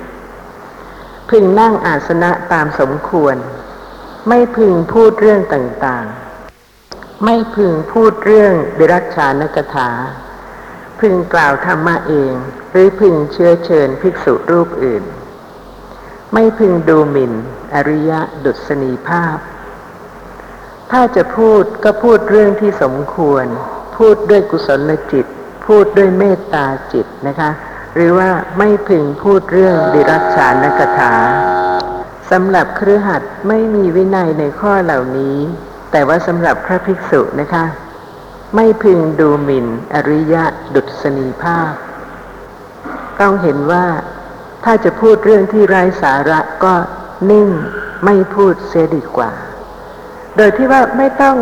[1.38, 3.36] พึงนั่งอาสนะตามสมควร
[4.28, 9.90] ไม่พึงพูดเรื่องต่างๆ ไม่พึงพูดเรื่องเดรัจฉานกถา
[11.00, 12.34] พึงกล่าวธรรมะเอง
[12.72, 15.04] หรือพึงเชื้อเชิญภิกษุรูปอื่น
[16.34, 17.34] ไม่พึงดูหมิ่น
[17.74, 19.38] อริยะดุษณีภาพ
[20.92, 23.46] ถ้าจะพูดก็พูดเรื่องที่สมควร
[23.98, 25.26] พูดด้วยกุศลจิต
[25.66, 27.52] พูดด้วยเมตตาจิตนะคะ
[27.96, 31.14] หรือว่าไม่พึงพูดเรื่องดิรัจฉานกถา
[32.32, 35.38] สำหรับครือขัดไม่มีวินัยในข้อเหล่านี้
[35.92, 37.66] แต่ว่าสำหรับพระภิกษุนะคะ
[38.56, 41.74] ไม่พึงดูหมิ่นอริยะดุษณีภาพ
[43.22, 43.86] ต้องเห็นว่า
[44.64, 46.74] ถ้าจะพูดเรื่องที่ไร้สาระก็
[47.32, 47.50] นิ่ง
[48.06, 49.32] ไม่พูดเสียดีกว่า
[50.38, 51.38] โดยที่ว่าไม่ต้อง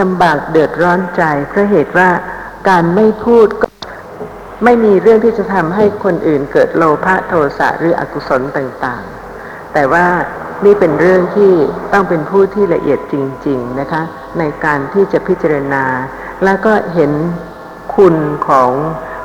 [0.00, 2.10] ลำบากเดือดร้อนใจเพราะเหตุว่า
[2.68, 3.65] การไม่พูดก็
[4.64, 10.06] ไม่มีเรื่องที่จะทำให้คนอื่นเกิดโลภะโทสะหรืออกุศลต่างๆ แต่ว่า
[10.64, 11.52] นี่เป็นเรื่องที่
[11.92, 13.14] ต้องเป็นผู้ที่ละเอียดจ
[13.46, 14.02] ริง ๆนะคะ
[14.38, 15.84] ในการที่จะพิจารณา
[16.44, 17.12] แล้วก็เห็น
[17.96, 18.16] คุณ
[18.48, 18.70] ของ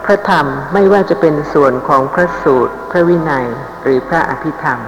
[0.06, 3.48] พระธรรมไม่ว่าจะเป็นส่วนของพระสูตร พระวินัย
[3.84, 4.80] หรือพระอภิธรรม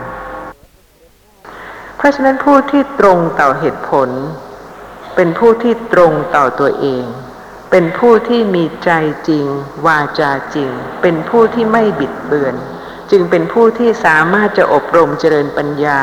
[1.97, 4.10] เพราะฉะนั้นผู้ที่ตรงต่อเหตุผล
[5.15, 7.03] เป็นผู้ที่ตรงต่อตัวเอง
[7.75, 8.91] เป็นผู้ที่มีใจ
[9.29, 9.45] จริง
[9.86, 10.69] วาจาจริง
[11.01, 12.55] เป็นผู้ที่ไม่บิดเบือน
[13.12, 16.01] จึงเป็นผู้ที่สามารถจะอบรมเจริญปัญญา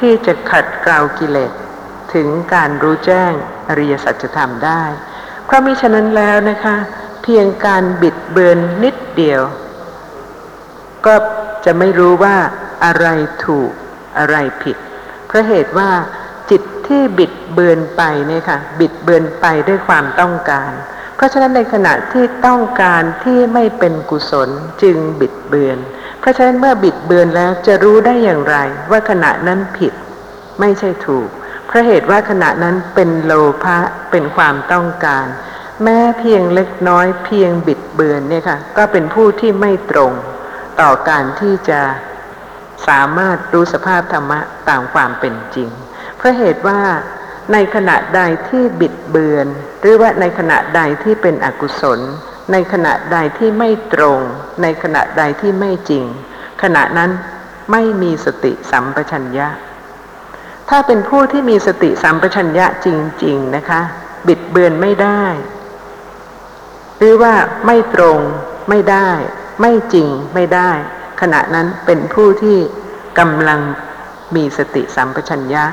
[0.00, 1.52] ที่จะขัดเกลากิเลส
[2.14, 3.32] ถึงการรู้แจ้ง
[3.68, 4.82] อริยสัจธรรมได้
[5.44, 6.76] เพราะมิฉะนั้นแล้วนะคะ
[7.22, 9.42] เพียงการบิดเบือนนิดเดียว
[11.06, 11.14] ก็
[11.64, 12.36] จะไม่รู้ว่า
[12.84, 13.06] อะไร
[13.44, 13.70] ถูก
[14.18, 14.76] อะไรผิด
[15.26, 15.90] เพราะเหตุว่า
[16.50, 20.72] จิตที่บิดเบือนไปเนี่ยค่ะ บิดเบือนไปด้วยความต้องการ
[21.18, 24.48] เพราะฉะนั้นในขณะที่ต้องการที่ไม่เป็นกุศล
[24.82, 25.78] จึงบิดเบือน
[26.20, 28.56] เพราะฉะนั้นเมื่อบิดเบือนแล้วจะรู้ได้อย่างไร
[28.90, 29.92] ว่าขณะนั้นผิด
[30.60, 31.28] ไม่ใช่ถูก
[31.66, 33.32] เพราะเหตุว่าขณะนั้นเป็นโล
[33.64, 33.78] ภะ
[34.10, 35.26] เป็นความต้องการ
[35.82, 40.12] แม้เพียงเล็กน้อยเพียงบิดเบือนเนี่ยค่ะก็เป็นผู้ที่ไม่ตรง
[40.80, 41.80] ต่อการที่จะ
[42.88, 45.68] สามารถรู้สภาพธรรมะตามความเป็นจริง
[46.16, 46.80] เพราะเหตุว่า
[47.52, 49.46] ในขณะใดที่บิดเบือน
[49.80, 52.00] หรือว่าในขณะใดที่เป็นอกุศล
[52.52, 54.20] ในขณะใดที่ไม่ตรง
[54.62, 56.04] ในขณะใดที่ไม่จริง
[56.62, 57.10] ขณะนั้น
[57.72, 59.48] ไม่มีสติสัมปชัญญะ
[60.68, 62.88] ถ้าเป็นผู้ที่มีสติสัมปชัญญะจ
[63.24, 63.80] ริง ๆนะคะ
[64.26, 65.24] บิดเบือนไม่ได้
[66.98, 67.34] หรือว่า
[67.66, 68.18] ไม่ตรง
[68.68, 69.10] ไม่ได้
[69.60, 70.70] ไม่จริงไม่ได้
[71.20, 72.58] ขณะนั้นเป็นผู้ที่
[73.18, 73.60] กำลัง
[74.36, 75.64] มีสติสัมปชัญญะ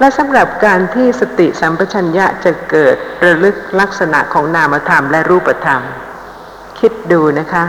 [0.00, 5.82] และสำหรับการที่สติสัมปชัญญะจะเกิดระลึกลักษณะของนามธรรมและรูปธรรม
[6.78, 7.64] คิดดูนะคะ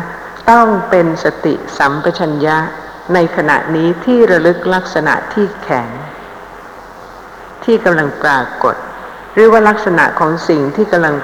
[0.51, 2.57] ต้องเป็นสติสัมปชัญญะ
[3.13, 5.89] ในขณะนี้ที่ระลึกลักษณะที่แข็ง
[7.63, 8.75] ที่กำลังปรากฏ
[9.33, 11.15] หรือว่าลักษณะของสิ่งที่กำลัง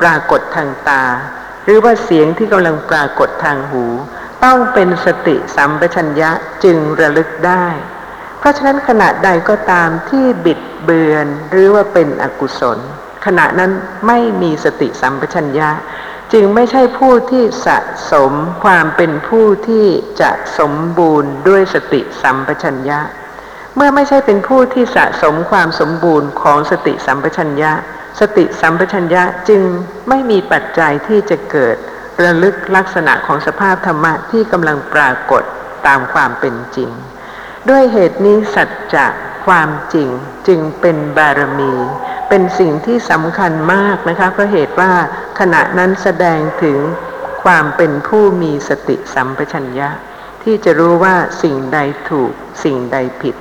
[0.00, 1.04] ปรากฏทางตา
[1.64, 3.84] หรือว่าเสียงที่กำลังปรากฏทางหู
[4.44, 6.30] ต้องเป็นสติสัมปชัญญะ
[6.64, 7.66] จึงระลึกได้
[8.38, 12.78] เพราะฉะนั้นขณะใดก็ตามที่บิดเบือนหรือว่าเป็นอกุศล
[13.26, 13.72] ขณะนั้น
[14.06, 15.70] ไม่มีสติสัมปชัญญะ
[16.32, 17.78] จึงไม่ใช่ผู้ที่สะ
[18.12, 18.32] สม
[18.64, 19.86] ความเป็นผู้ที่
[20.20, 23.00] จะสมบูรณ์ด้วยสติสัมปชัญญะ
[23.76, 27.72] เมื่อไม่ใช่เป็นผู้ที่สะสมความสมบูรณ์ของสติสัมปชัญญะ
[28.20, 29.62] สติสัมปชัญญะจึง
[30.08, 31.76] ไม่มีปัจจัยที่จะเกิด
[32.22, 35.42] ระลึกลักษณะของสภาพธรรมะที่กำลังปรากฏ
[35.86, 36.90] ตามความเป็นจริง
[37.68, 39.06] ด้วยเหตุนี้สัจจะ
[39.46, 40.08] ความจริง
[40.48, 41.74] จึงเป็นบารมี
[42.28, 44.92] เป็นสิ่งที่สำคัญมากนะคะเพราะเหตุว่า
[45.38, 46.78] ขณะนั้นแสดงถึง
[47.44, 49.90] ความเป็นผู้มีสติสัมปชัญญะ
[50.42, 51.78] ที่จะรู้ว่าสิ่งใด
[52.10, 52.32] ถูก
[52.64, 53.36] สิ่งใดผิด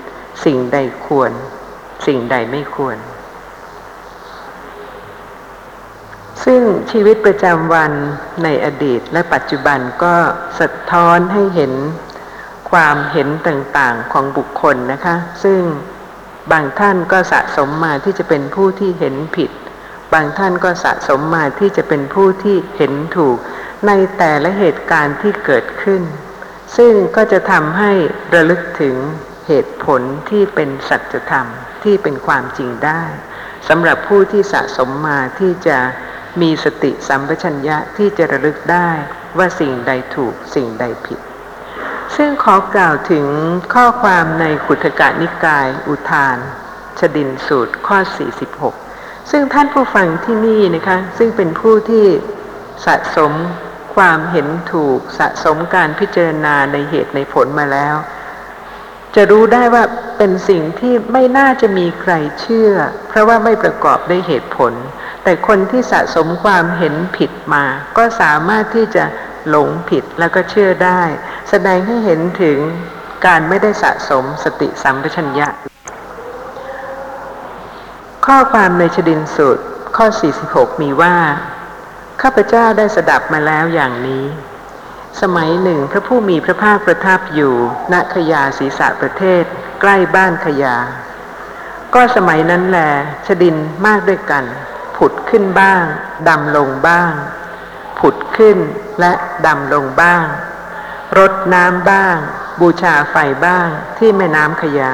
[0.46, 1.32] สิ่งใดควร
[2.06, 2.98] สิ่งใดไม่ควร
[6.46, 7.92] ซึ่งชีวิตประจำวัน
[8.44, 10.16] ในอดีตและปัจจุบันก็
[10.60, 11.74] สะท้อนให้เห็น
[12.72, 15.62] ความเห็นต่างๆของบุคคลนะคะ ซึ่ง
[16.52, 19.52] บางท่านก็สะสมมาที่จะเป็นผู้ที่เห็นผิด
[20.14, 23.38] บางท่านก็สะสมมาที่จะเป็นผู้ที่เห็นถูก
[23.88, 26.02] ในแต่ละเหตุการณ์ที่เกิดขึ้น
[26.78, 27.92] ซึ่งก็จะทำให้
[28.34, 28.96] ระลึกถึง
[29.48, 31.48] เหตุผลที่เป็นสัจธรรม
[31.84, 33.04] ที่เป็นความจริงได้
[33.68, 35.78] สำหรับผู้ที่สะสมมาที่จะ
[36.42, 38.90] มีสติสัมปชัญญะที่จะระลึกได้
[39.38, 41.20] ว่าสิ่งใดถูกสิ่งใดผิด
[42.16, 43.26] ซึ่งขอกล่าวถึง
[43.74, 46.38] ข้อความในขุทกานิกาย อุทาน
[47.00, 47.98] ชดินสูตรข้อ
[48.64, 52.06] 46 ซึ่งท่านผู้ฟังที่นี่นะคะ ซึ่งเป็นผู้ที่
[52.86, 53.32] สะสม
[53.96, 57.96] ความเห็นถูกสะสมการพิจารณาในเหตุในผลมาแล้ว
[59.16, 59.84] จะรู้ได้ว่า
[60.18, 62.72] เป็นสิ่งที่ไม่น่าจะมีใครเชื่อ
[63.10, 64.74] เพราะว่าไม่ประกอบด้วยเหตุผล
[65.24, 67.64] แต่คนที่สะสมความเห็นผิดมา
[67.98, 69.04] ก็สามารถที่จะ
[69.50, 71.02] หลงผิดแล้วก็เชื่อได้
[71.50, 72.58] แสดงให้เห็นถึง
[73.26, 75.48] การไม่ได้สะสมสติสัมปชัญญะ
[78.26, 79.64] ข้อความในชดินสูตร
[79.98, 80.08] ข้อ
[80.44, 81.16] 46 มีว่า
[82.22, 84.26] ข้าพเจ้าได้สดับมาแล้วอย่างนี้
[85.22, 87.54] สมัยหนึ่งพระผู้มีพระภาคประทับอยู่
[87.94, 89.44] ณขยาศีสะประเทศ
[89.82, 90.76] ใกล้บ้านขยา
[91.94, 92.80] ก็สมัยนั้นแล
[93.28, 93.56] ชดิน
[93.86, 94.44] มากด้วยกัน
[94.98, 95.84] ผุดขึ้นบ้าง
[96.30, 97.12] ดำลงบ้าง
[98.00, 98.58] ผุดขึ้น
[99.00, 99.14] และ
[99.46, 100.26] ดำลงบ้าง
[101.16, 102.18] รดน้ำบ้าง
[102.62, 103.16] บูชาไฟ
[103.46, 104.94] บ้างที่แม่น้ำขยา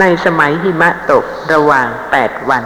[0.00, 2.64] ในสมัยหิมะตกระหว่างแปดวัน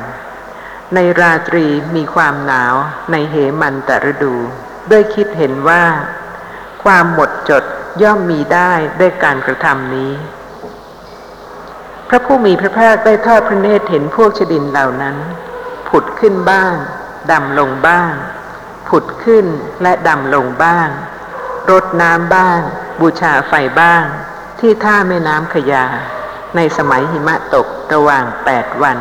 [0.94, 1.66] ในราตรี
[1.96, 2.74] มีความหนาว
[3.12, 4.34] ในเหมันตฤดู
[4.90, 5.84] ด้วยคิดเห็นว่า
[6.84, 7.64] ความหมดจด
[8.02, 10.12] ย่อมมีได้ด้วยการกระทำนี้
[12.08, 15.16] พระผู้มีพระภาคได้ทอดพระเนตรเห็นพวกชดินเหล่านั้น
[15.88, 16.74] ผุดขึ้นบ้าง
[17.30, 18.12] ดำลงบ้าง
[18.88, 19.46] ผุดขึ้น
[19.82, 20.88] และดำลงบ้าง
[21.70, 22.60] รดน้ำบ้าง
[23.00, 24.04] บูชาไฟบ้าง
[24.60, 25.86] ที่ท่าแม่น้ำขยา
[26.56, 28.98] ในสมัยหิมะตกระหว่างแปดวัน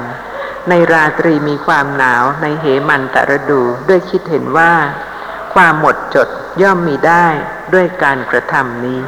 [0.69, 4.73] ในราตรีมีความหนาวในเหมันตระดูด้วยคิดเห็นว่า
[5.54, 6.28] ความหมดจด
[6.62, 7.28] ย่อมมีได้
[7.73, 9.02] ด้วยการกระทำนี้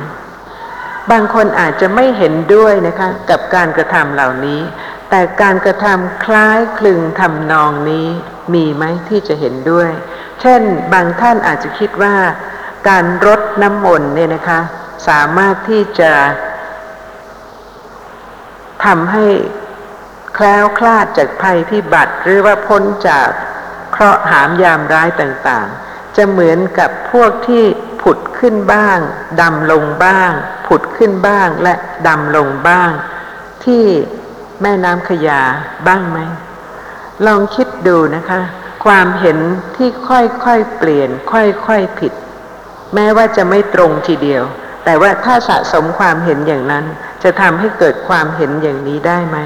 [1.12, 4.62] บางคนอาจจะไม่เห็นด้วยนะคะกับการกระทำเหล่านี้
[5.10, 8.08] แต่การกระทำคล้ายคลึงทำนองนี้
[8.54, 9.89] มีไหมที่จะเห็นด้วย
[10.41, 10.62] เช่น
[10.94, 12.15] บางท่านอาจจะคิดว่า
[12.88, 14.60] การรดน้ำมนต์เนี่ยนะคะ
[15.08, 16.13] สามารถที่จะ
[18.86, 19.28] ทำให้
[20.34, 23.30] แคล้วคลาดจากภัยพิบัติหรือว่าพ้นจาก
[23.91, 27.63] เคราะห์หามยามร้ายต่างๆ จะเหมือนกับพวกที่
[28.02, 29.00] ผุดขึ้นบ้าง
[29.41, 30.32] ดำลงบ้าง
[30.67, 31.74] ผุดขึ้นบ้างและ
[32.08, 32.91] ดำลงบ้าง
[33.65, 33.86] ที่
[34.62, 35.41] แม่น้ำขยา
[35.88, 36.19] บ้างไหม
[37.26, 38.41] ลองคิดดูนะคะ
[38.86, 39.38] ความเห็น
[39.76, 42.13] ที่ค่อยๆเปลี่ยน ค่อยๆผิด
[42.95, 44.43] แม้ว่าจะไม่ตรงทีเดียว
[44.86, 46.86] แต่ว่าถ้าสะสมความเห็นอย่างนั้น
[47.23, 49.38] จะทำให้เกิดความเห็นอย่างนี้ได้ไหม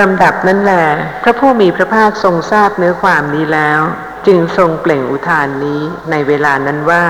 [0.00, 0.86] ลำดับนั้นแหละ
[1.22, 3.80] พระผู้มีพระภาคทรงทราบเนื้อความนี้แล้ว
[4.26, 7.06] จึงทรงเปล่งอุทานนี้ในเวลานั้นว่า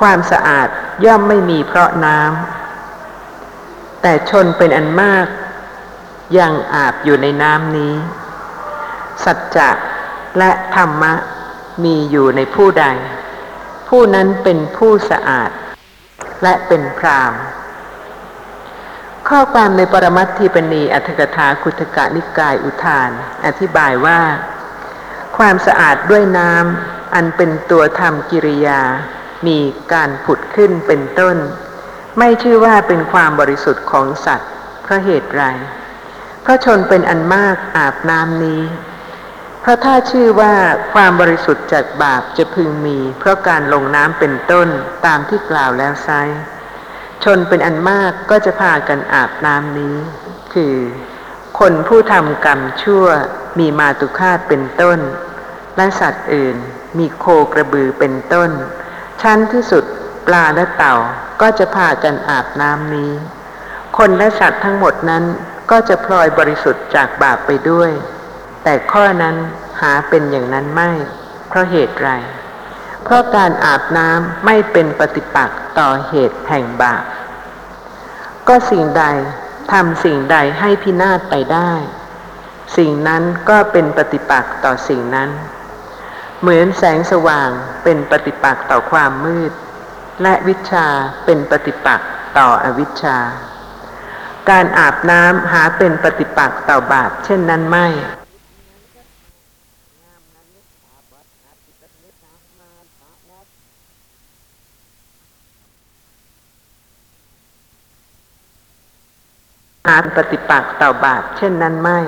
[0.00, 0.68] ความสะอาด
[1.04, 5.26] ย่อมไม่มีเพราะน้ำแต่ชนเป็นอันมาก
[6.38, 7.94] ยังอาบอยู่ในน้ำนี้
[9.24, 9.70] สัจจะ
[10.38, 11.14] และธรรมะ
[11.84, 12.86] มีอยู่ในผู้ใด
[13.88, 15.50] ผู้นั้นเป็นผู้สะอาด
[16.42, 17.32] และเป็นพราม
[19.28, 23.10] ข้อความในปรมัตถีปณีอัธกถาคุถกะนิกายอุทาน
[23.46, 24.20] อธิบายว่า
[25.38, 28.80] ความสะอาดด้วยน้ำอันเป็นตัวทำกิริยา
[29.46, 29.58] มี
[29.92, 31.36] การผุดขึ้นเป็นต้น
[32.18, 34.50] ไม่ชื่อว่าเป็นความบริสุทธิ์ของสัตว์
[34.82, 35.44] เพราะเหตุไร
[36.42, 38.62] เพราะชนเป็นอันมากอาบน้ำนี้
[39.66, 40.54] เพราะถ้าชื่อว่า
[40.94, 44.68] ความบริสุทธิ์จากบาปจะพึงมี เพราะการลงน้ำเป็นต้น
[45.06, 46.08] ตามที่กล่าวแล้วไซ
[47.24, 49.96] ชนเป็นอันมากก็จะพากันอาบน้ำนี้
[50.54, 50.74] คือ
[51.58, 53.04] คนผู้ทำกรรมชั่ว
[53.58, 54.98] มีมาตุคาตเป็นต้น
[55.76, 56.56] และสัตว์อื่น
[56.98, 58.50] มีโคกระบือเป็นต้น
[59.22, 59.84] ชั้นที่สุด
[60.26, 60.94] ปลาและเต่า
[61.40, 63.12] ก็จะพากันอาบน้ำนี้
[63.98, 65.24] คนและสัตว์ทั้งหมดนั้น
[65.70, 67.92] ก็จะพลอยบริสุทธิ์จากบาปไปด้วย
[68.68, 69.36] แต่ข้อนั้น
[69.80, 70.90] หาเป็นอย่างนั้นไม่
[71.48, 72.10] เพราะเหตุไร
[73.04, 77.04] เพราะการอาบน้ำไม่เป็นปฏิปักษ์ต่อเหตุแห่งบาป
[78.48, 79.04] ก็สิ่งใด
[79.72, 81.72] ทำสิ่งใดให้พินาศไปได้
[82.76, 85.30] สิ่งนั้นก็เป็นปฏิปักษ์ต่อสิ่งนั้น
[86.40, 87.50] เหมือนแสงสว่าง
[87.84, 89.52] เป็นปฏิปักษ์ต่อความมืด
[90.22, 90.86] และวิชา
[91.24, 93.18] เป็นปฏิปักษ์ต่ออวิชา
[94.50, 97.88] การอาบน้ำหาเป็นปฏิปักษ์ต่อบาปเช่นนั้นไม่
[109.86, 112.00] หาปฏิปักษ์ต่อบาปเช่นนั้นไม่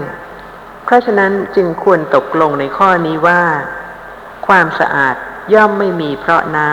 [0.84, 3.42] เพราะฉะนั้นจึงควรตกลงในข้อนี้ว่า
[4.46, 5.14] ความสะอาด
[5.54, 6.70] ย่อมไม่มีเพราะน้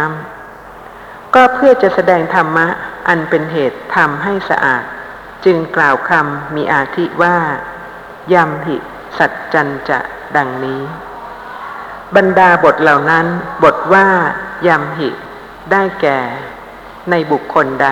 [0.66, 2.68] ำก็เพื่อจะแสดงธรรมะ
[3.08, 4.84] อันเป็นเหตุทำให้สะอาด
[5.46, 7.38] จึงกล่าวคำมีอาทิว่า
[8.34, 8.78] ยำหิ
[9.18, 10.00] สัจจันจะ
[10.36, 10.82] ดังนี้
[12.16, 13.26] บรรดาบทเหล่านั้น
[13.64, 14.08] บทว่า
[14.68, 15.10] ยำหิ
[15.72, 16.20] ได้แก่
[17.10, 17.88] ในบุคคลใด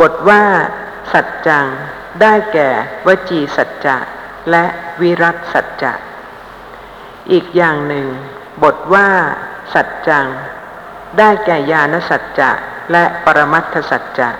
[0.00, 0.42] บทว่า
[1.12, 1.66] สัจจัง
[2.20, 2.70] ได้แก่
[3.06, 3.96] วจีสัจจะ
[4.50, 4.64] และ
[5.00, 5.92] วิรัตสัจจะ
[7.32, 8.06] อีกอย่างหนึ่ง
[8.62, 9.08] บทว่า
[9.74, 10.26] สัจจัง
[11.18, 12.50] ได้แก่ญาณสัจจะ
[12.92, 14.30] และปรมัตถสัจจะ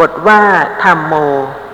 [0.00, 0.42] บทว่า
[0.84, 1.14] ธรรมโม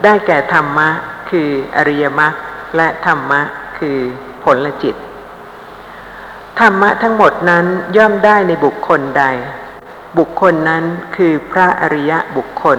[0.04, 0.88] ได้แก่ธรรมะ
[1.30, 2.34] คืออริยมรรค
[2.76, 3.40] และธรรมะ
[3.78, 3.98] คือ
[4.44, 4.96] ผลจิต
[6.60, 9.24] ธรรมะทั้งหมดนั้นย่อมได้ในบุคคลใด
[10.18, 10.84] บุคคลนั้น
[11.16, 12.78] คือพระอริยะบุคคล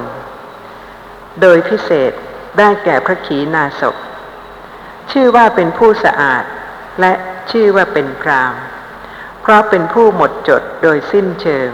[1.42, 2.12] โดยพิเศษ
[2.58, 3.96] ได้แก่พระขีณาสพ
[5.12, 6.44] ชื่อว่าเป็นผู้สะอาด
[7.02, 7.14] และ
[7.52, 8.54] ชื่อว่าเป็นพราม
[9.42, 11.70] เพราะเป็นผู้หมดจดโดยสิ้นเชิง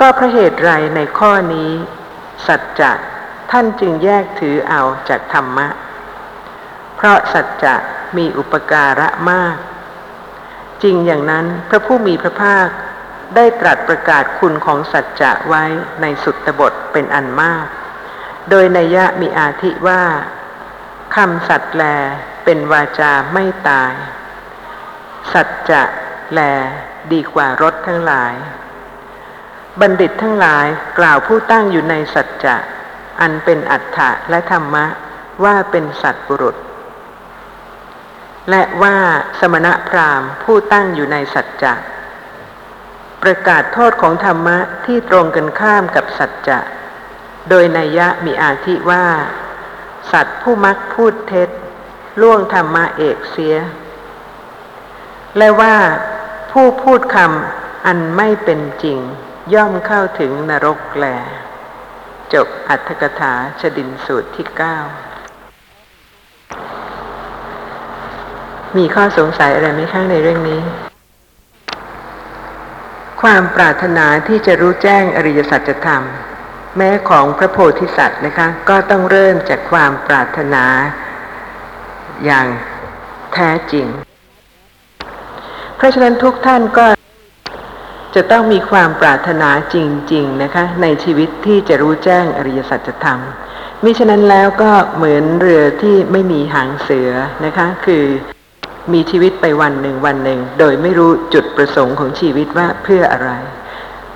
[0.00, 1.70] ก็พระเหตุไรในข้อนี้
[2.46, 2.92] สัจจะ
[3.50, 5.68] ท่านจึงแยกถือเอาจากธรรมะ
[6.96, 7.74] เพราะสัจจะ
[8.16, 9.56] มีอุปการะมาก
[10.82, 12.68] จริงอย่างนั้นพระผู้มีพระภาค
[13.36, 15.64] ได้ตรัสประกาศคุณของสัจจะไว้
[16.00, 17.66] ในสุตตบทเป็นอันมาก
[18.50, 20.02] โดยนัยยะมีอาทิว่า
[21.14, 21.84] คำสัตว์แล
[22.44, 23.92] เป็นวาจาไม่ตาย
[25.32, 25.82] สัจจะ
[26.32, 26.40] แล
[27.12, 28.34] ดีกว่ารถทั้งหลาย
[29.80, 30.66] บัณฑิตทั้งหลาย
[30.98, 32.56] กล่าวผู้ตั้งอยู่ในสัจจะ
[33.20, 34.86] อันเป็นอัฏฐะและธรรมะ
[35.44, 36.56] ว่าเป็นสัตว์บุรุษ
[38.50, 38.96] และว่า
[39.40, 41.74] สมณะพราหมณ์ผู้ตั้งอยู่ในสัจจะ
[43.22, 46.58] ประกาศโทษของธรรมะที่ตรงกันข้ามกับสัจจะ
[47.48, 49.04] โดยนัยยะมีอาทิว่า
[50.12, 51.48] สัตว์ผู้มักพูดเท็จ
[52.20, 53.56] ล่วงธรรมะเอกเสีย
[55.36, 55.76] และว่า
[56.52, 58.98] ผู้พูดคำอันไม่เป็นจริง
[59.54, 61.06] ย่อมเข้าถึงนรกแล
[62.34, 64.76] จบอัตถกถาชดินสูตรที่เก้า
[68.76, 70.60] มีข้อสงสัยอะไรไหมข้างในเรื่องนี้
[73.22, 76.02] ความปรารถนาที่จะรู้แจ้งอริยสัจธรรม
[76.76, 80.64] แม้ของพระโพธิสัตว์นะคะ ก็ต้องเริ่มจากความปรารถนา
[82.24, 82.46] อย่าง
[83.34, 83.86] แท้จริง
[85.76, 86.86] เพราะฉะนั้นทุกท่านก็
[88.14, 89.76] จะต้องมีความปรารถนาจ
[90.12, 93.20] ริง ๆนะคะ ในชีวิตที่จะรู้แจ้งอริยสัจธรรม
[93.84, 97.10] มิฉะนั้นแล้วก็เหมือนเรือที่ไม่มีหางเสือ
[97.44, 98.04] นะคะ คือ
[98.92, 103.30] มีชีวิตไปวันหนึ่งวันหนึ่ง โดยไม่รู้จุดประสงค์ของชีวิตว่าเพื่ออะไร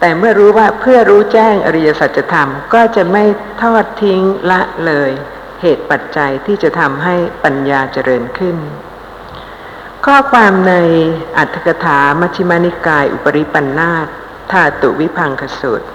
[0.01, 3.25] แต่เมื่อรู้ว่าเพื่อรู้แจ้งอริยสัจธรรมก็จะไม่
[3.63, 4.21] ทอดทิ้ง
[4.51, 5.11] ละเลย
[5.63, 8.57] เหตุปัจจัยที่จะทำให้ปัญญาเจริญขึ้น
[10.07, 10.75] ข้อความใน
[11.39, 14.07] อัตถกถามัชฌิมานิกายอุปริปันธาต
[14.53, 15.87] ธาตุวิพังคสูตร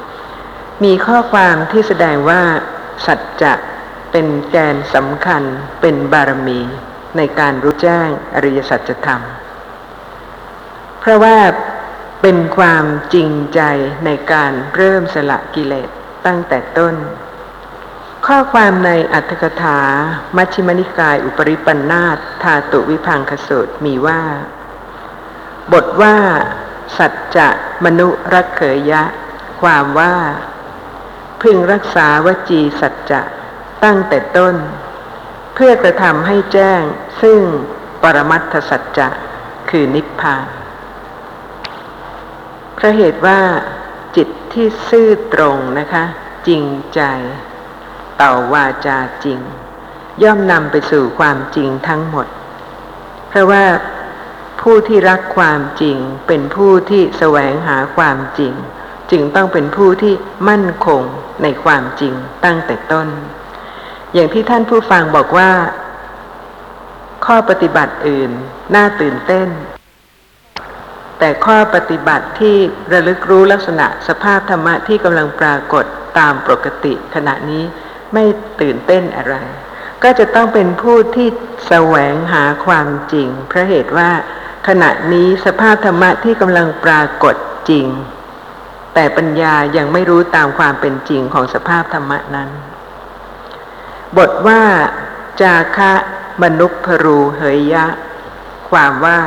[0.84, 2.42] มีข้อความที่แสดงว่า
[3.06, 3.54] สัจจะ
[4.12, 5.44] เป็นแกนสำคัญ
[5.82, 6.60] เป็นบารมี
[7.18, 9.22] ในการรู้แจ้งอริยสัจธรรม
[11.00, 11.38] เพราะว่า
[12.22, 13.62] เป็นความจริงใจ
[14.06, 15.90] ในการเริ่มสละกิเลส
[16.26, 16.96] ตั้งแต่ต้น
[18.26, 19.80] ข้อความในอัตถกถา
[20.38, 22.06] มัชฌิมนิกายอุปริปันธา
[22.44, 24.22] ธาตุวิพังคสูตรมีว่า
[25.74, 26.18] บทว่า
[26.98, 27.50] สัจจะ
[27.86, 28.62] มนุรักเข
[28.92, 29.04] ยะ
[29.62, 30.16] ความว่า
[31.42, 33.22] พึงรักษาวจีสัจจะ
[33.84, 34.56] ตั้งแต่ต้น
[35.56, 36.82] เพื่อกระทำให้แจ้ง
[37.22, 37.40] ซึ่ง
[38.04, 39.10] ปรมัตถสัจจะ
[39.70, 40.61] คือนิพพาน
[42.84, 43.40] พราะเหตุว่า
[44.16, 46.04] จิตที่ซื่อตรงนะคะ
[46.48, 46.64] จริง
[46.94, 47.02] ใจ
[48.22, 49.40] ต่อวาจาจริง
[50.24, 52.28] ย่อมนำไปสู่ความจริงทั้งหมด
[53.30, 53.66] เพราะว่า
[54.62, 58.54] ผู้ที่รักความจริง เป็นผู้ที่แสวงหาความจริง
[59.12, 60.14] จึงต้องเป็นผู้ที่
[60.50, 61.02] มั่นคง
[61.44, 62.14] ในความจริง
[62.46, 63.08] ตั้งแต่ต้น
[64.14, 65.52] อย่างที่ท่านผู้ฟังบอกว่า
[67.26, 68.32] ข้อปฏิบัติอื่น
[68.76, 69.50] น่าตื่นเต้น
[71.24, 72.58] แต่ข้อปฏิบัติที่
[72.92, 75.86] ระลึกรู้ลักษณะสภาพธรรมะที่กำลังปรากฏ
[76.20, 77.64] ตามปกติขณะนี้
[78.14, 78.24] ไม่
[78.62, 79.36] ตื่นเต้นอะไร
[80.04, 81.28] ก็จะต้องเป็นผู้ที่
[81.68, 84.10] แสวงหาความจริงเพราะเหตุว่า
[84.68, 87.36] ขณะนี้สภาพธรรมะที่กำลังปรากฏ
[87.70, 87.88] จริง
[88.94, 92.50] แต่ปัญญายังไม่รู้ตามความเป็นจริงของสภาพธรรมะนั้น
[94.18, 94.62] บทว่า
[95.42, 95.94] จาคะ
[96.44, 97.86] มนุษย์พรูเหยยะ
[98.70, 99.20] ความว่า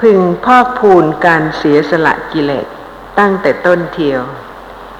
[0.00, 2.66] พึงพอกพูนการเสียสละกิเลส
[3.18, 4.20] ตั้งแต่ต้นเทียว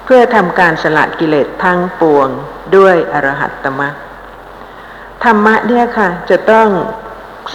[0.05, 2.29] เพื่อทำการสละกิเลสทั้งปวง
[2.75, 3.95] ด้วยอรหัตตมรรค
[5.23, 6.69] ธรรมะเนี่ยค่ะจะต้อง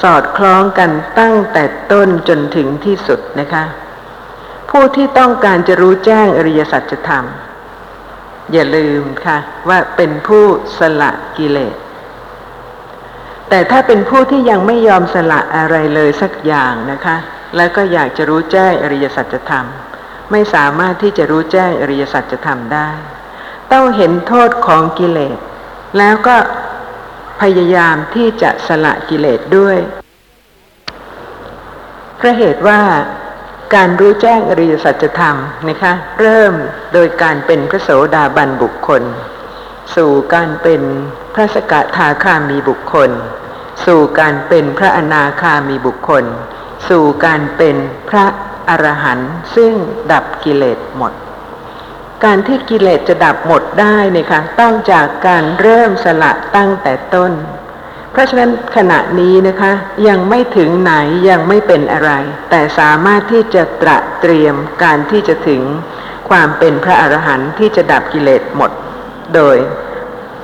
[0.03, 0.91] สอดคล้องกัน
[1.21, 3.65] ตั้งแต่ต้นจนถึงที่สุดนะคะ
[4.71, 7.25] ผู้ที่ต้องการจะรู้แจ้งอริยสัจธรรม
[8.53, 9.39] อย่าลืมค่ะ
[9.69, 10.45] ว่าเป็นผู้
[10.79, 11.77] สละกิเลส
[13.49, 17.17] แต่ถ้าเป็นผู้ที่ยังไม่ยอมสละอะไรเลยสักอย่างนะคะ
[17.57, 19.67] แล้วก็อยากจะรู้แจ้งอริยสัจธรรม
[20.31, 22.91] ไม่สามารถที่จะรู้แจ้งอริยสัจธรรมได้
[23.73, 25.39] ต้องเห็นโทษของกิเลส
[25.99, 26.37] แล้วก็
[27.41, 29.79] พยายามที่จะสละกิเลสด้วย
[32.17, 32.81] เพราะเหตุว่า
[33.75, 35.37] การรู้แจ้งอริยสัจธรรม
[35.69, 36.53] นะคะเริ่ม
[36.93, 39.03] โดยการเป็นพระโสดาบันบุคคล
[39.97, 40.83] สู่การเป็น
[41.35, 43.11] พระสกทาคามีบุคคล
[43.87, 46.25] สู่การเป็นพระอนาคามีบุคคล
[46.89, 47.77] สู่การเป็น
[48.09, 48.27] พระ
[48.68, 49.72] อรหันต์ซึ่ง
[50.12, 51.12] ดับกิเลสหมด
[52.24, 57.33] การที่กิเลสจะดับหมดได้นี่ยค่ะต้องจากการเริ่มสละตั้งแต่ต้น
[58.12, 59.72] เพราะฉะนั้นขณะนี้นะคะ
[60.09, 60.93] ยังไม่ถึงไหน
[61.29, 62.11] ยังไม่เป็นอะไร
[62.51, 65.62] แต่สามารถที่จะตระเตรียมการที่จะถึง
[66.29, 68.70] ความเป็นพระอรหันต์ที่จะดับกิเลสหมด
[69.35, 69.57] โดย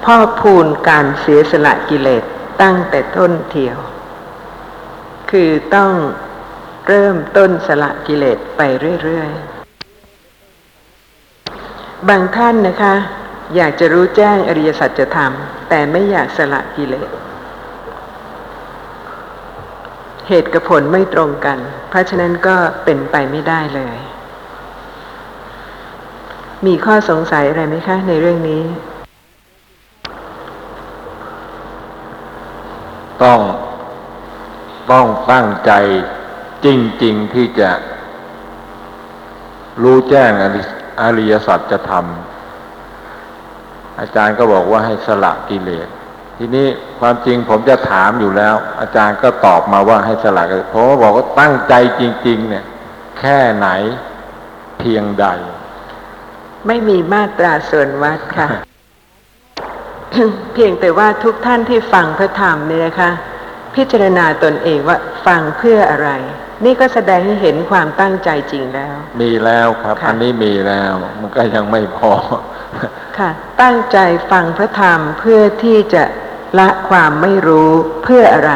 [0.04, 2.22] พ่อพูนการเสียสละกิเลส
[2.62, 3.78] ตั้งแต่ต้นเทียว
[5.36, 5.92] คือต้อง
[6.88, 8.60] เริ่มต้นสละกิเลสไป
[9.02, 12.94] เรื่อยๆ บางท่านนะคะ
[13.56, 15.32] อยากจะรู้แจ้งอริยสัจธรรม
[15.68, 17.10] แต่ไม่อยากสละกิเลส
[20.28, 21.58] เหตุกับผลไม่ตรงกัน
[21.88, 23.98] เพราะฉะนั้นก็เป็นไปไม่ได้เลย
[26.66, 28.62] มีข้อสงสัยอะไรไหมคะ ในเรื่องนี้
[33.22, 33.40] ต้อง
[34.92, 35.72] ต้องตั้งใจ
[36.64, 36.66] จ
[37.04, 37.70] ริง ๆที่จะ
[39.82, 40.62] รู้แจ้งอริ
[41.00, 45.88] อริยสัจจะทำอาจารย์ก็บอกว่าให้สละกิเลส
[46.38, 46.66] ทีนี้
[47.00, 52.64] ความจริงผมจะถามอยู่แล้ว อาจารย์ก็ตอบมาว่าให้สละกิเลสผมก็บอกว่าตั้งใจจริง ๆ เนี่ย
[53.18, 53.68] แค่ไหน
[54.78, 55.26] เพียงใด
[56.66, 58.48] ไม่มีมาตราส่วนวัดค่ะ
[60.52, 63.10] เพียงแต่ว่าทุกท่านที่ฟังพระธรรมเนี่ยนะคะ
[63.76, 66.10] พิจารณาตนเองว่าฟังเพื่ออะไร
[66.64, 72.12] นี่ก็แสดงให้เห็นความตั้งใจจริงแล้ว มีแล้วครับค่ะอันนี้มีแล้ว มันก็ยังไม่พอ
[73.18, 73.30] ค่ะ
[73.62, 73.98] ตั้งใจ
[74.30, 76.02] ฟังพระธรรมเพื่อที่จะ
[76.58, 77.70] ละความไม่รู้
[78.04, 78.52] เพื่ออะไร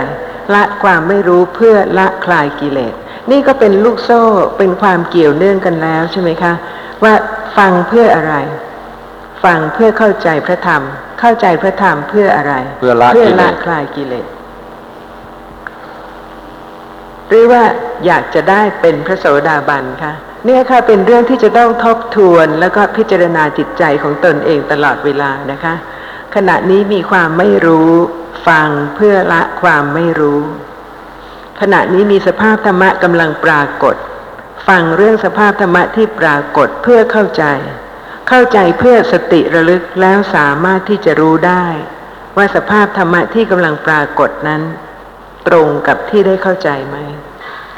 [0.55, 2.95] ละความไม่รู้เพื่อละคลายกิเลส
[3.31, 4.23] นี่ก็เป็นลูกโซ่
[4.59, 6.53] เป็นความเกี่ยวเนื่องกันแล้วใช่ไหมคะ
[7.05, 7.15] ว่า
[7.59, 8.35] ฟังเพื่ออะไร
[9.45, 10.83] ฟังเพื่อเข้าใจพระธรรม
[11.21, 14.27] เข้าใจพระธรรมเพื่ออะไร เพื่อละเพื่อกิเลละสคลายกิเลส
[17.29, 17.63] หรือว่า
[18.07, 20.13] อยากจะได้เป็นพระโสดาบันคะ
[20.45, 25.75] เนี่ยค่ะเป็นเรื่องที่จะต้องทบทวนแล้วก็พิจารณาจิตใจของตนเองตลอดเวลานะคะ
[26.35, 27.91] ขณะนี้มีความไม่รู้
[28.49, 30.41] ฟังเพื่อละความไม่รู้
[31.61, 33.97] ขณะนี้มีสภาพธรรมะกำลังปรากฏ
[34.69, 37.45] ฟังเรื่องสภาพธรรมะที่ปรากฏเพื่อเข้าใจ
[38.29, 41.67] เข้าใจเพื่อสติระลึกแล้วสามารถที่จะรู้ได้
[42.37, 44.63] ว่าสภาพธรรมะที่กำลังปรากฏนั้น
[45.49, 46.97] ตรงกับที่ได้เข้าใจไหม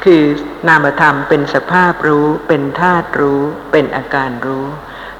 [0.03, 0.23] คือ
[0.67, 3.41] นามธรรมเป็นสภาพรู้ เป็นธาตุรู้
[3.71, 4.65] เป็นอาการรู้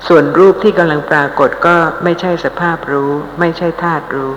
[0.08, 4.34] ส่วนรูปที่กำลังปรากฏก็ไม่ใช่สภาพรู้ ไม่ใช่ธาตุรู้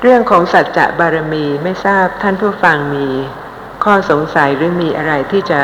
[0.00, 3.08] เรื่องของสัจจะบารมีไม่ทราบท่านผู้ฟังมี
[3.84, 5.60] ข้อสงสัยหรือมีอะไรที่จะ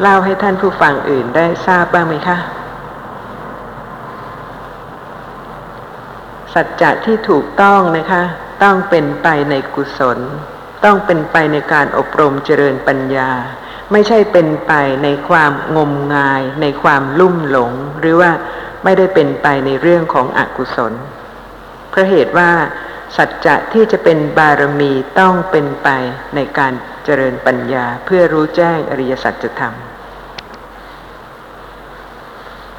[0.00, 2.38] เล่าให้ท่านผู้ฟังอื่นได้ทราบบ้างไหมคะ
[6.54, 8.22] สัจจะที่ถูกต้องนะคะ
[8.62, 10.18] ต้องเป็นไปในกุศล
[10.84, 13.30] ต้องเป็นไปในการอบรมเจริญปัญญา
[13.92, 14.72] ไม่ใช่เป็นไป
[15.04, 18.30] ในความงมงาย ในความลุ่มหลง หรือว่า
[18.84, 20.92] ไม่ได้เป็นไปในเรื่องของอกุศล
[21.90, 22.50] เพราะเหตุว่า
[23.16, 25.88] สัจจะที่จะเป็นบารมีต้องเป็นไป
[26.34, 26.72] ในการ
[27.04, 29.74] เจริญปัญญาเพื่อรู้แจ้งอริยสัจธรรม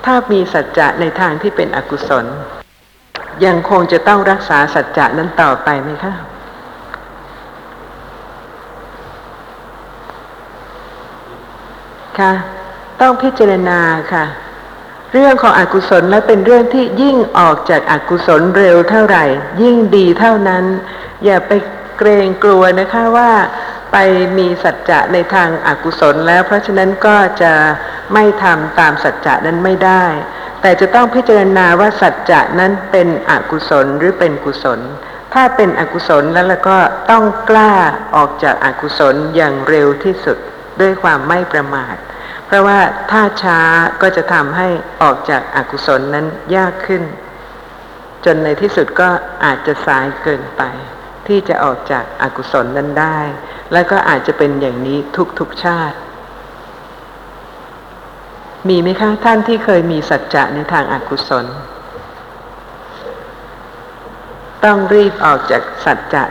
[0.06, 2.26] ถ้ามีสัจจะในทางที่เป็นอกุศล
[3.46, 6.14] ยังคงจะต้องรักษาสัจจะนั้นต่อไปไหมคะ
[12.20, 12.34] ค่ะ
[13.02, 13.80] ต้องพิจารณา
[14.14, 14.26] ค่ะ
[15.14, 19.26] เรื่องของอกุศลและเป็นเรื่องที่ยิ่งออกจากอากุศลเร็วเท่าไหร่
[19.62, 20.64] ยิ่งดีเท่านั้น
[21.26, 21.52] อย่าไป
[21.98, 23.32] เกรงกลัวนะคะว่า
[23.92, 23.98] ไป
[24.38, 27.54] มีสัจจะในทางอากุศลแล้ว เพราะฉะนั้นก็จะ
[28.14, 30.06] ไม่ทำตามสัจจะนั้นไม่ได้
[30.64, 34.80] แต่จะต้องพิจารณาว่าสัจจะนั้นเป็นอกุศลหรือเป็นกุศล
[35.34, 36.78] ถ้าเป็นอกุศลแล้วแล้วก็
[37.12, 37.74] ต้องกล้า
[38.16, 40.38] ออกจากอากุศลอย่างเร็วที่สุด
[40.82, 41.96] ด้วยความไม่ประมาท
[42.46, 42.80] เพราะว่า
[43.12, 43.60] ถ้าช้า
[44.02, 44.68] ก็จะทำให้
[45.02, 47.04] ออกจากอากุศลนั้นยากขึ้น
[48.26, 49.10] จนในที่สุดก็
[49.46, 50.62] อาจจะสายเกินไป
[51.28, 53.20] ที่จะออกจากอากุศลนั้นได้
[53.74, 55.00] แล้วก็อาจจะเป็นอย่างนี้
[55.40, 55.98] ทุกๆชาติ
[58.70, 61.46] มีไหมคะท่านที่เคยมีสัจจะในทางอากุศล
[64.66, 66.24] ต้องรีบออกจากสัจจะ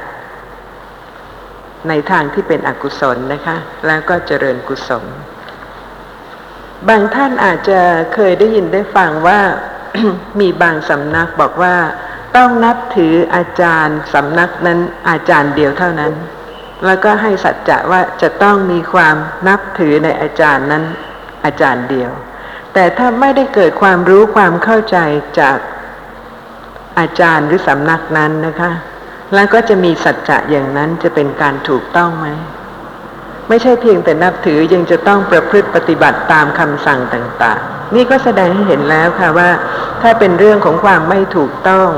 [1.88, 3.56] ในทางที่เป็นอกุศลนะคะ
[3.86, 5.04] แล้วก็เจริญกุศล
[6.88, 7.80] บางท่านอาจจะ
[8.14, 9.40] เคยได้ยินได้ฟังว่า
[10.40, 11.76] มีบางสำนักบอกว่า
[12.36, 14.78] ต้องนับถืออาจารย์สำนักนั้น
[15.08, 16.12] อาจารย์เดียวเท่านั้น
[16.86, 19.16] แล้วก็ให้สัจจะว่าจะต้องมีความ
[19.48, 20.84] นับถือในอาจารย์นั้น
[21.44, 22.12] อาจารย์เดียว
[22.74, 24.98] แต่ถ้าไม่ได้เกิดความรู้ความเข้าใจ
[25.40, 25.58] จาก
[26.98, 28.72] อาจารย์หรือสำนักนั้นนะคะ
[29.34, 32.26] แล้วก็จะมีสัจจะอย่างนั้นจะเป็นการถูกต้องไหม
[33.48, 39.50] ไม่ใช่เพียงแต่นับถือยังจะต้องประพฤติปฏิบัติตามคำสั่งต่าง ๆ นี่ก็แสดงให้เห็นแล้วค่ะว่า
[40.02, 41.88] ถ้าเป็นเรื่องของความไม่ถูกต้อง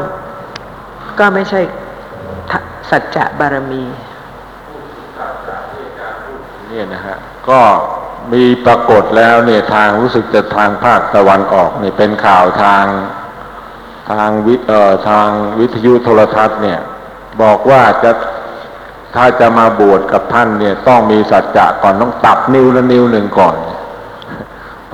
[1.19, 1.61] ก็ไม่ใช่
[2.91, 3.85] สัจจะบารมี
[6.69, 7.17] เนี่ยนะฮะ
[7.49, 7.61] ก็
[8.33, 12.85] มีปรากฏแล้วเนี่ยทางรู้สึกจะทางภาคตะวันออกเนี่ยเป็นข่าวทาง
[14.11, 16.81] ทางวิเอ่อทางวิทยุโทรทัศน์เนี่ย
[17.43, 18.13] บอกว่าจะ
[19.15, 23.57] ถ้าจะมาบวชกับท่านเนี่ย ต้องมีสัจจะก่อนต้องตัดนิ้วละนิ้วหนึ่งก่อน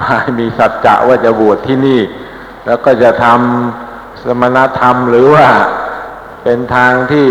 [0.07, 2.01] ให้มีสัจจะว่าจะบวชที่นี่
[2.67, 5.47] แล้วก็จะทำสมณธรรมหรือว่า
[6.43, 7.29] เป็นทางที่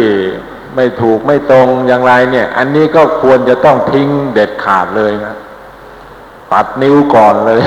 [0.75, 5.35] ไม่ถูกไม่ตรงอย่างไรเนี่ย อันนี้ก็ควรจะต้องทิ้งเด็ดขาดเลยนะ
[6.51, 7.63] ปัดนิ้วก่อนเลย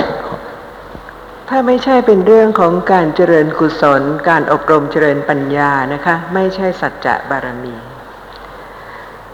[1.49, 7.75] ถ้าไม่ใช่เป็นเรื่องของการเจริญกุศล การอบรมเจริญปัญญานะคะ ไม่ใช่สัจจะบารมี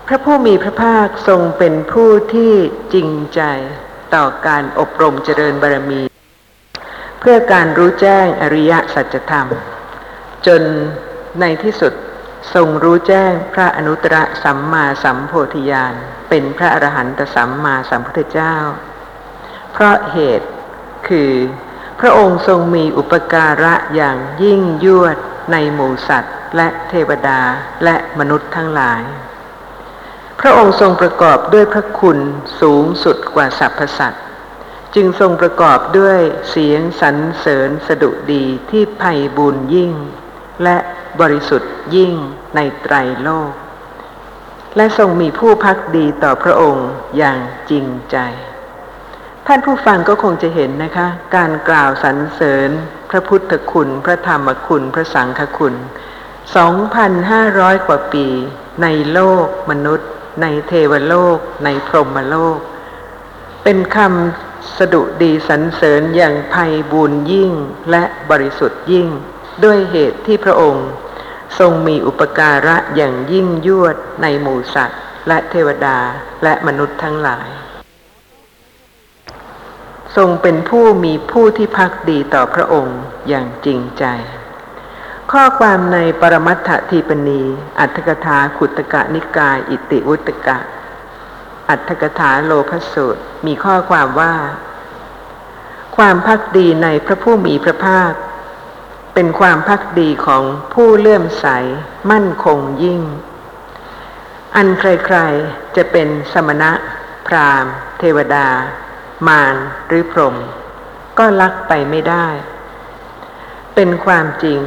[0.06, 2.54] พระผู้มีพระภาคทรงเป็นผู้ที่
[2.94, 3.42] จริงใจ
[4.14, 6.02] ต่อการอบรมเจริญบารมี
[7.20, 9.46] เพื่อการรู้แจ้งอริยสัจธรรม
[10.46, 10.62] จน
[11.40, 11.92] ในที่สุด
[12.54, 15.94] ทรงรู้แจ้งพระอนุตตรสัมมาสัมโพธิญาณ
[16.28, 18.54] เป็นพระอรหันตสัมมาสัมพุทธเจ้า
[19.80, 20.48] เพราะเหตุ
[21.08, 21.32] คือ
[22.00, 25.16] พระองค์ทรงมีอุปการะอย่างยิ่งยวด
[25.52, 27.40] ในหมู่สัตว์ และเทวดา
[27.84, 29.02] และมนุษย์ทั้งหลาย
[30.40, 32.18] พระองค์ทรงประกอบด้วยพระคุณ
[32.60, 34.24] สูงสุดกว่าสรรพสัตว์
[34.94, 36.18] จึงทรงประกอบด้วย
[36.50, 39.92] เสียงสรรเสริญสดุดีที่ไพ่บุญยิ่ง
[40.62, 40.76] และ
[41.20, 42.14] บริสุทธิ์ยิ่ง
[42.54, 43.52] ในไตรโลก
[44.76, 47.38] และทรงมีผู้พักดีต่อพระองค์อย่าง
[47.70, 48.18] จริงใจ
[49.50, 52.70] ท่านผู้ฟังก็คงจะเห็นนะคะ การกล่าวสรรเสริญ
[53.10, 55.74] พระพุทธคุณ พระธรรมคุณ พระสังฆคุณ
[56.60, 58.26] 2,500 กว่าปี
[58.82, 60.08] ในโลกมนุษย์
[60.42, 62.58] ในเทวโลก ในพรหมโลก
[63.64, 67.52] เป็นคำสดุดีสรรเสริญอย่างไพ่บุญยิ่ง
[67.90, 69.08] และบริสุทธิ์ยิ่ง
[69.64, 70.88] ด้วยเหตุที่พระองค์
[71.58, 75.98] ทรงมีอุปการะอย่างยิ่งยวดในหมู่สัตว์ และเทวดา
[76.44, 77.48] และมนุษย์ทั้งหลาย
[80.18, 82.98] ทรงเป็นผู้มีผู้ที่พักดีต่อพระองค์
[83.28, 84.04] อย่างจริงใจ
[85.32, 87.42] ข้อความในปรมัตถทีปณี
[87.80, 90.58] อัตถกถาขุตกะนิกาย อิติวุตกะ
[91.68, 94.34] อัตถกถาโลพสูตรมีข้อความว่า
[95.96, 98.12] ความพักดีในพระผู้มีพระภาค
[99.14, 100.42] เป็นความพักดีของ
[100.74, 101.46] ผู้เลื่อมใส
[102.10, 103.02] มั่นคงยิ่ง
[104.56, 106.72] อันใครๆจะเป็นสมณะ
[107.26, 108.48] พราหมณ์ เทวดา
[109.26, 109.54] มาร
[109.88, 110.36] หรือพรหม
[111.18, 112.26] ก็ลักไปไม่ได้
[113.74, 114.60] เป็นความจริง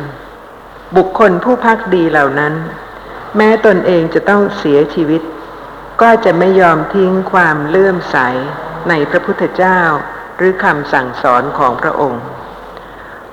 [0.98, 2.54] บุคคลผู้พักดีเหล่านั้น
[3.38, 5.22] แม้ตนเองจะต้องเสียชีวิต
[6.02, 8.18] ก็จะไม่ยอมทิ้งความเลื่อมใส
[8.90, 9.82] ในพระพุทธเจ้า
[10.38, 12.24] หรือคำสั่งสอนของพระองค์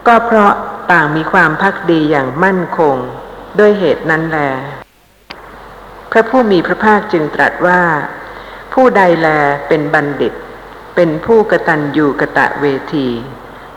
[0.06, 0.52] ก็เพราะ
[0.92, 2.96] ต่างมีความพักดีอย่างมั่นคง
[3.58, 4.38] ด้วยเหตุนั้นแล
[6.10, 7.82] พระผู้มีพระภาคจึงตรัสว่า
[8.74, 9.28] ผู้ใดแล
[9.68, 10.32] เป็นบัณฑิต
[11.00, 13.08] เป็นผู้กตัญญูกะตะเวที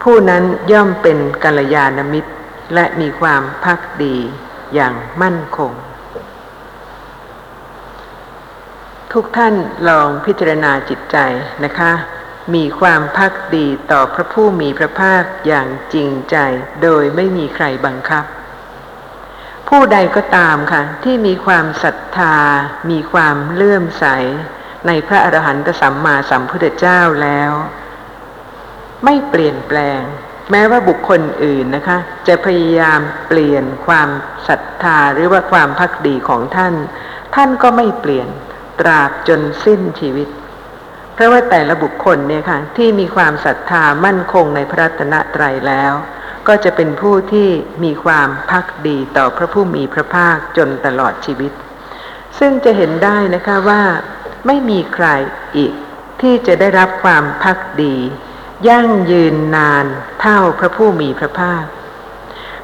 [0.03, 2.32] ผู้นั้นย่อมเป็นกัลยาณมิตร
[2.74, 4.15] และมีความพักดี
[4.74, 5.72] อย่างมั่นคง
[9.13, 9.55] ทุกท่าน
[9.88, 11.17] ลองพิจารณาจิตใจ
[11.63, 11.91] นะคะ
[12.55, 16.38] มีความพักดีต่อพระผู้มีพระภาคอย่างจริงใจ
[16.84, 18.26] โดยไม่มีใครบังคับ
[19.69, 22.36] ผู้ใดก็ตามค่ะ ที่มีความศรัทธา
[22.91, 24.05] มีความเลื่อมใส
[24.88, 27.51] ในพระอรหันตสัมมาสัมพุทธเจ้าแล้ว
[29.05, 30.01] ไม่เปลี่ยนแปลง
[30.51, 34.09] แม้ว่าบุคคลอื่นนะคะ จะพยายามเปลี่ยนความ
[34.47, 36.75] ศรัทธาหรือว่าความพักดีของท่าน
[37.36, 38.27] ท่านก็ไม่เปลี่ยน
[38.79, 40.27] ตราบจนสิ้นชีวิต
[41.13, 45.93] เพราะว่าแต่ละบุคคลเนี่ยค่ะที่มีความศรัทธามั่นคงในพระรัตนตรัยแล้ว
[46.47, 47.49] ก็จะเป็นผู้ที่
[47.84, 51.51] มีความพักดีต่อพระผู้มีพระภาคจนตลอดชีวิต
[52.39, 53.82] ซึ่งจะเห็นได้นะคะว่า
[54.45, 55.07] ไม่มีใคร
[55.57, 55.73] อีก
[56.21, 57.95] ที่จะได้รับความพักดี
[58.67, 59.85] ยั่งยืนนาน
[60.21, 61.65] เท่าพระผู้มีพระภาค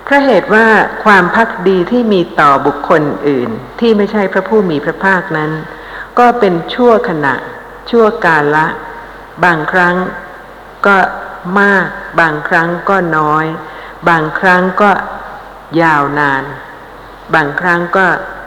[0.04, 0.68] เพราะเหตุว่า
[1.04, 3.50] ความพักดีที่มีต่อบุคคลอื่น
[3.80, 5.52] ที่ไม่ใช่พระผู้มีพระภาคนั้น
[6.20, 7.36] ก็เป็นชั่วขณะ
[7.90, 8.68] ชั่วกาละ
[9.44, 9.96] บางครั้ง
[10.86, 10.98] ก็
[11.60, 11.88] มาก
[12.20, 13.46] บางครั้งก็น้อย
[14.10, 14.92] บางครั้งก็
[15.82, 16.44] ยาวนาน
[17.36, 18.06] บางครั้งก็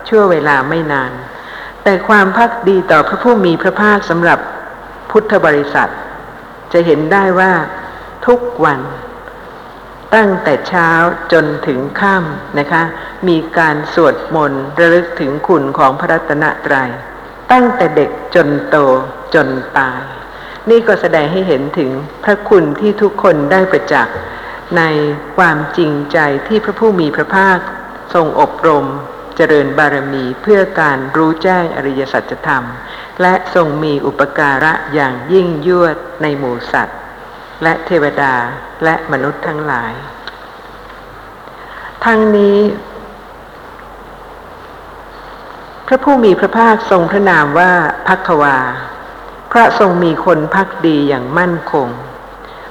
[0.08, 1.12] ชั่วเวลาไม่นาน
[1.84, 4.38] แต่ความพักดีต่อพระผู้มีพระภาคสำหรับ
[5.10, 5.90] พุทธบริษัท
[6.72, 7.52] จะเห็นได้ว่า
[8.26, 8.80] ทุกวัน
[10.14, 10.90] ตั้งแต่เช้า
[11.32, 12.82] จนถึงค่ำนะคะ
[13.28, 16.90] มีการสวดมนต์ระลึกถึงคุณของพระรัตนตรยัย
[17.52, 18.76] ตั้งแต่เด็กจนโต
[19.34, 20.00] จนตาย
[20.70, 21.90] นี่ก็แสดงให้เห็นถึง
[22.24, 24.16] พระคุณที่ทุกคนได้ประจักษ์
[24.76, 24.82] ใน
[25.36, 26.18] ความจริงใจ
[26.48, 27.58] ที่พระผู้มีพระภาค
[28.14, 28.86] ทรงอบรม
[29.41, 32.64] จริญบารมีเพื่อการรู้แจ้งอริยสัจธรรม
[33.22, 36.99] และทรงมีอุปการะอย่างยิ่งยวดในหมู่สัตว์
[37.62, 38.34] และเทวดา
[38.84, 39.93] และมนุษย์ทั้งหลาย
[42.05, 42.59] ทั้งนี้
[45.86, 47.72] พระผู้มีพระภาคทรงพระนามว่า
[48.09, 48.59] พักวา
[49.53, 51.88] พระทรงมีคนพักดีอย่างมั่นคง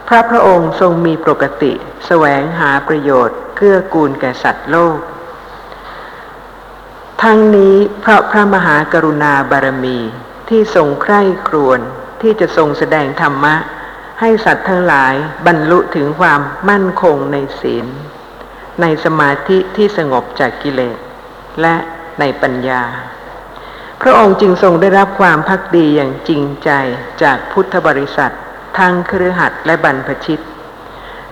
[0.07, 1.73] พระพระองค์ทรงมีปกติ
[2.05, 4.99] แสวงหาประโยชน์เกื้อกูลแก่สัตว์โลก
[7.25, 9.99] ทั้งนี้เพราะพระมหากรุณาบารมี
[10.49, 11.79] ที่ทรงใคร่ครวญ
[12.21, 13.55] ที่จะทรงแสดงธรรมะ
[14.19, 15.13] ให้สัตว์ทั้งหลาย
[15.47, 17.85] บรรลุถึงความมั่นคงในศีล
[18.81, 20.97] ในสมาธิที่สงบจากกิเลส
[21.61, 21.75] และ
[22.19, 22.83] ในปัญญา
[24.01, 26.69] พระองค์จึงทรงได้รับความพักดีอย่างจริงใจ
[27.23, 28.33] จากพุทธบริษัท
[28.77, 30.43] ทั้งครือหัดและบรรพชิต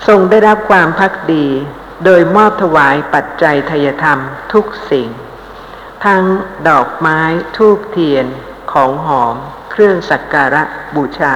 [0.08, 1.46] ทรงได้รับความพักดี
[2.06, 4.20] โดยมอบถวายปัจจัยทยธรรม
[4.54, 5.10] ทุกสิ่ง
[6.06, 6.24] ทั้ง
[6.70, 7.20] ดอกไม้
[7.58, 8.26] ทูบเทียน
[8.72, 9.36] ของหอม
[9.72, 10.64] เครื่องสักการะ
[10.95, 11.36] บูชา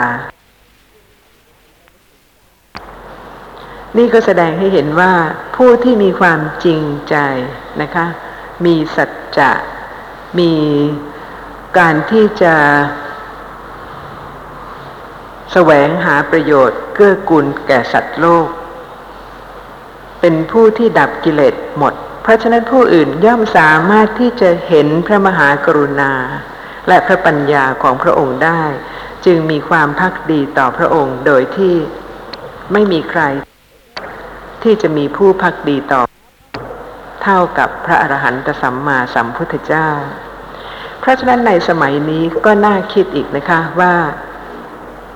[3.97, 5.13] นี่ก็แสดงให้เห็นว่า
[5.55, 7.15] ผู้ที่มีความจริงใจ
[7.81, 8.05] นะคะ
[8.65, 9.51] มีสัจจะ
[10.39, 10.53] มี
[11.77, 12.55] การที่จะ
[15.51, 18.47] แสวงหาประโยชน์เกื้อกูลแก่สัตว์โลก
[20.19, 26.13] เป็นผู้ที่ดับกิเลสหมด เพราะฉะนั้นผู้อื่นย่อมสามารถที่จะเห็นพระมหากรุณา
[26.87, 28.63] และพระปัญญาของพระองค์ได้
[29.25, 31.75] จึงมีความพักดีต่อพระองค์โดยที่
[32.73, 33.21] ไม่มีใคร
[34.63, 36.01] ที่จะมีผู้พักดีต่อ
[37.23, 39.89] เท่ากับพระอรหันตสัมมาสัมพุทธเจ้า
[40.99, 43.95] เพราะฉะนั้นในสมัยนี้ก็น่าคิดอีกนะคะว่า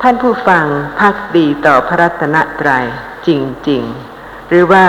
[0.02, 0.66] ท่านผู้ฟัง
[1.00, 2.86] พักดีต่อพระรัตนตรัย
[3.28, 3.30] จ
[3.70, 3.84] ริง
[4.16, 4.86] ๆ หรือว่า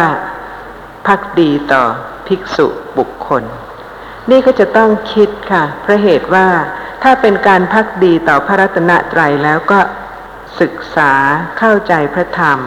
[1.06, 1.84] พักดีต่อ
[2.26, 2.66] ภิกษุ
[2.98, 3.42] บุคคล
[4.30, 6.48] นี่ก็จะต้องคิดค่ะ เพราะเหตุว่า
[7.02, 9.80] ถ้าเป็นการพักดีต่อพระรัตนตรัยแล้วก็
[10.60, 11.12] ศึกษา
[11.58, 12.58] เข้าใจพระธรรม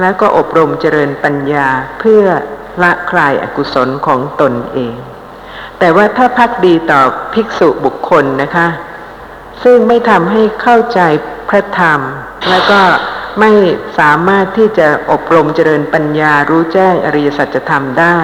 [0.00, 1.68] แล้วก็อบรมเจริญปัญญา
[2.00, 2.24] เพื่อ
[2.82, 4.96] ละคลายอกุศลของตนเอง
[5.78, 7.00] แต่ว่าถ้าพักดีต่อ
[7.34, 8.68] ภิกษุบุคคลนะคะ
[9.64, 11.00] ซึ่งไม่ทำให้เข้าใจ
[11.48, 12.00] พระธรรม
[12.50, 12.80] แล้วก็
[13.40, 13.52] ไม่
[13.98, 18.18] สามารถที่จะอบรมเจริญปัญญารู้แจ้งอริยสัจธรรมได้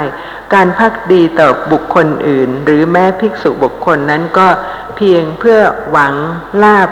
[0.54, 4.48] การพักดีต่อบุคคลอื่น หรือแม้ภิกษุบุคคลนั้นก็
[4.96, 5.60] เพียงเพื่อ
[5.90, 6.14] หวัง
[6.62, 6.90] ลาบ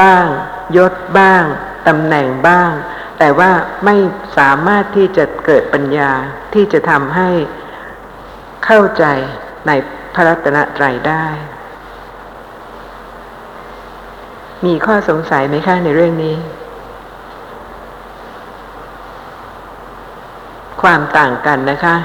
[0.00, 0.26] บ้าง
[0.76, 1.44] ยศบ้าง
[1.86, 2.70] ตำแหน่งบ้าง
[3.18, 3.50] แต่ว่า
[3.84, 3.96] ไม่
[4.38, 6.12] สามารถที่จะเกิดปัญญา
[6.54, 7.30] ที่จะทำให้
[8.64, 9.04] เข้าใจ
[9.66, 9.70] ใน
[10.14, 11.26] พระรัตนตรัยได้
[14.66, 16.36] มีข้อสงสัยไหมคะในเรื่องนี้
[20.82, 21.96] ความต่างกันนะคะ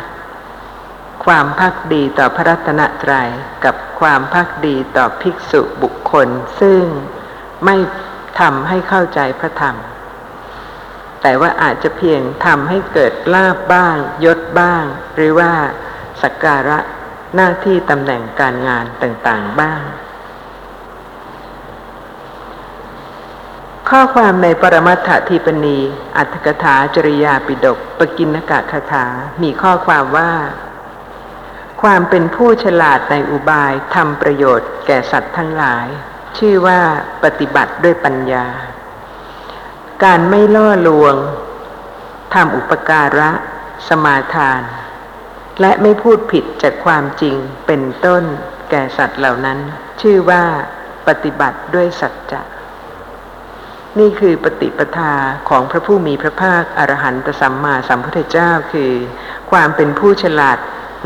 [1.25, 3.29] ความพักดีต่อพระรัตนตรัย
[3.65, 6.27] กับความพักดีต่อภิกษุบุคคล
[6.61, 6.83] ซึ่ง
[7.65, 7.75] ไม่
[8.39, 9.75] ทำให้เข้าใจพระธรรม
[11.21, 14.83] แต่ว่าอาจจะเพียงทำให้เกิดลาบบ้าง ยศบ้าง
[15.15, 15.51] หรือว่า
[16.21, 16.79] สักการะ
[17.35, 19.81] หน้าที่ตำแหน่งการงานต่างๆบ้าง
[23.95, 25.77] ข้อความในปรมัตถทีปณี
[26.17, 29.05] อัตถกถาจริยาปิดกปกินกะคาถา
[29.41, 30.31] มีข้อความว่า
[31.81, 35.87] ความเป็นผู้ฉลาดในอุบายทำประโยชน์แก่สัตว์ทั้งหลาย
[36.37, 36.79] ชื่อว่า
[37.23, 38.45] ปฏิบัติด้วยปัญญา
[40.03, 41.15] การไม่ล่อลวง
[42.33, 43.31] ทำอุปการะ
[43.87, 44.61] สมาทาน
[45.61, 47.35] และไม่พูดผิดจากความจริง
[47.67, 48.23] เป็นต้น
[48.69, 49.59] แก่สัตว์เหล่านั้น
[50.01, 50.43] ชื่อว่า
[51.07, 52.41] ปฏิบัติด้วยสัจจะ
[53.99, 55.13] นี่คือปฏิปทา
[55.49, 58.91] ของพระผู้มีพระภาคอรหันตสัมมาสัมพุทธเจ้าคือ
[59.51, 60.57] ความเป็นผู้ฉลาด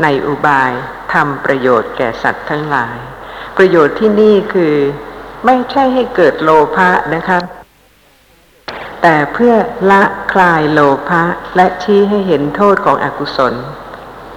[0.02, 0.72] ในอุบาย
[1.12, 2.96] ทำประโยชน์แก่สัตว์ทั้งหลาย
[3.56, 4.74] ประโยชน์ที่นี่คือ
[5.46, 7.38] ไม่ใช่ให้เกิดโลภะนะคะ
[9.02, 9.54] แต่เพื่อ
[9.90, 11.22] ละคลายโลภะ
[11.56, 13.54] และชี้ให้เห็นโทษของอกุศล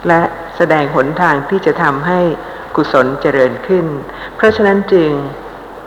[0.08, 0.22] และ
[0.56, 2.20] แสดงหนทางที่จะทำให้
[2.76, 3.86] กุศลเจริญขึ้น
[4.36, 5.12] เพราะฉะนั้นจึง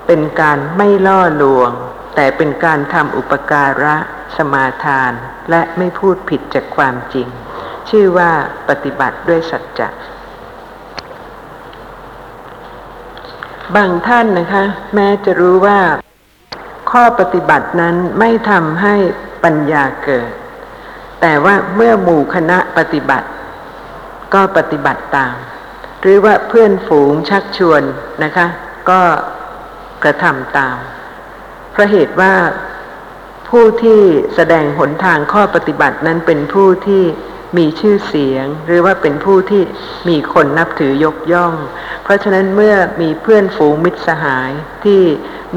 [0.06, 1.70] เป็นการไม่ล่อลวง
[2.14, 3.96] แต่เป็นการทำอุปการะ
[4.36, 5.12] สมาทาน
[5.50, 7.28] และไม่พูดผิดจากความจริง
[7.90, 8.30] ชื่อว่า
[8.68, 9.88] ปฏิบัติด้วยสัจจะ
[13.76, 15.78] บางท่านนะคะ แม้จะรู้ว่า
[16.90, 18.94] ข้อปฏิบัตินั้นไม่ทำให้
[19.44, 20.30] ปัญญาเกิด
[21.20, 23.28] แต่ว่าเมื่อหมู่คณะปฏิบัติ
[24.34, 25.34] ก็ปฏิบัติตาม
[26.00, 27.82] หรือว่าเพื่อนฝูงชักชวน
[28.24, 28.46] นะคะ
[28.90, 29.00] ก็
[30.04, 30.76] กระทำตาม
[31.72, 32.34] เพราะเหตุว่า
[33.48, 34.00] ผู้ที่
[34.34, 37.02] แสดงหนทางข้อปฏิบัตินั้นเป็นผู้ที่
[37.58, 39.62] มีชื่อเสียง หรือว่าเป็นผู้ที่
[40.08, 41.54] มีคนนับถือยกย่อง
[42.04, 44.50] เพราะฉะนั้นเมื่อมีเพื่อนฝูงมิตรสหาย
[44.84, 45.00] ที่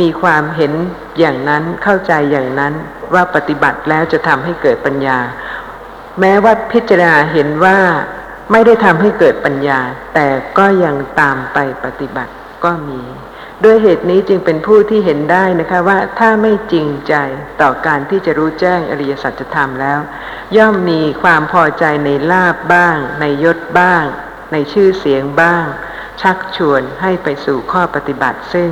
[0.02, 0.74] มีความเห็น
[1.20, 2.74] อย่างนั้นเข้าใจอย่างนั้น
[3.14, 5.20] ว่าปฏิบัติแล้วจะทำให้เกิดปัญญา
[6.20, 7.78] แม้ว่าพิจารณาเห็นว่า
[8.52, 9.80] ไม่ได้ทำให้เกิดปัญญา
[10.14, 12.32] แต่ก็ยังตามไปปฏิบัติ
[12.64, 13.02] ก็มี
[13.64, 17.14] ด้วยเหตุนี้จึงเป็นผู้ที่เห็นได้นะคะว่าถ้าไม่จริงใจ
[17.62, 20.00] ต่อการที่จะรู้แจ้งอริยสัจธรรมแล้ว
[20.58, 24.04] ย่อมมีความพอใจในลาบบ้าง ในยศบ้าง
[24.52, 25.66] ในชื่อเสียงบ้าง
[26.22, 28.72] ชักชวนให้ไปสู่ข้อปฏิบัติซึ่ง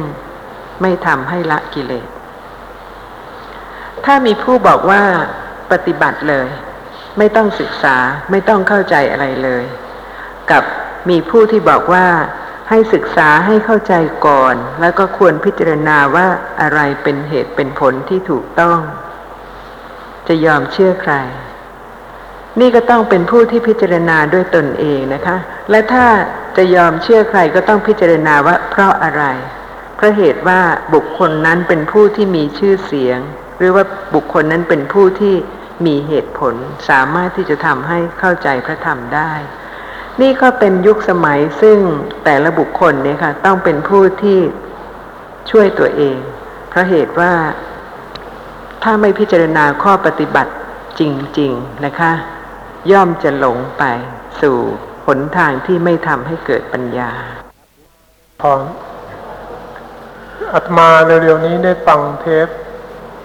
[0.81, 2.07] ไม่ทำให้ละกิเลส
[4.05, 5.03] ถ้ามีผู้บอกว่า
[5.71, 6.47] ปฏิบัติเลย
[7.17, 7.97] ไม่ต้องศึกษา
[8.31, 9.63] ไม่ต้องเข้าใจอะไรเลย
[10.51, 10.63] กับ
[11.09, 12.07] มีผู้ที่บอกว่า
[12.69, 13.93] ให้ศึกษาให้เข้าใจ
[14.25, 16.27] ก่อน แล้วก็ควรพิจารณาว่า
[16.61, 18.79] อะไรเป็นเหตุเป็นผลที่ถูกต้อง
[20.27, 21.13] จะยอมเชื่อใคร
[22.59, 25.37] นี่ก็ต้องเป็นผู้ที่พิจารณาด้วยตนเองนะคะ
[25.71, 26.05] และถ้า
[26.57, 29.23] จะยอมเชื่อใครก็ต้องพิจารณาว่าเพราะอะไร
[29.95, 30.61] เพราะเหตุว่า
[30.93, 33.19] บุคคลนั้นเป็นผู้ที่มีชื่อเสียง
[33.57, 33.83] หรือว่า
[34.15, 35.35] บุคคลนั้นเป็นผู้ที่
[35.85, 36.55] มีเหตุผล
[36.89, 39.31] สามารถที่จะทำให้เข้าใจพระธรรมได้
[40.21, 41.77] นี่ก็เป็นยุคสมัยซึ่ง
[42.25, 44.39] แต่ละบุคคลเนี่ยค่ะต้องเป็นผู้ที่
[45.51, 46.17] ช่วยตัวเอง
[46.69, 47.31] เพราะเหตุว่า
[48.83, 50.51] ถ้าไม่พิจารณาข้อปฏิบัติ
[50.99, 51.01] จ
[51.39, 52.11] ริง ๆนะคะ
[52.91, 53.83] ย่อมจะหลงไป
[54.41, 54.57] สู่
[55.05, 57.11] หนทางที่ไม่ทำให้เกิดปัญญา
[58.41, 58.61] พร
[60.53, 62.47] อาตมาเร็วๆนี้ได้ฟังเทป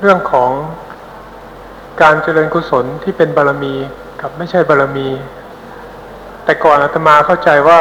[0.01, 0.51] เรื่องของ
[2.03, 3.75] การเจริญกุศลที่เป็นบารมี
[4.21, 5.09] กับไม่ใช่บารมี
[6.49, 7.79] แต่ก่อนอาตมาเข้าใจว่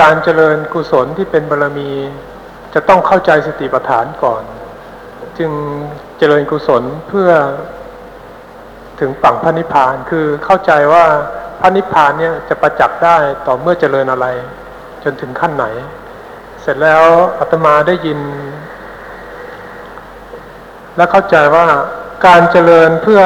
[0.00, 1.90] การเจริญกุศลที่เป็นบารมี
[2.74, 4.42] จะต้องเข้าใจสติปัฏฐานก่อน
[5.38, 5.50] จึง
[6.18, 7.30] เจริญกุศลเพื่อ
[9.00, 11.04] ถึงฝั่งพระนิพพานคือเข้าใจว่า
[11.60, 14.26] พระนิพพานเนี่ยจะประจักษ์ได้ต่อเมื่อเจริญอะไร
[15.04, 15.66] จนถึงขั้นไหน
[16.62, 17.04] เสร็จแล้ว
[17.38, 18.20] อาตมาได้ยิน
[20.96, 21.66] และเข้าใจว่า
[22.26, 23.22] การเจริญเพื่อ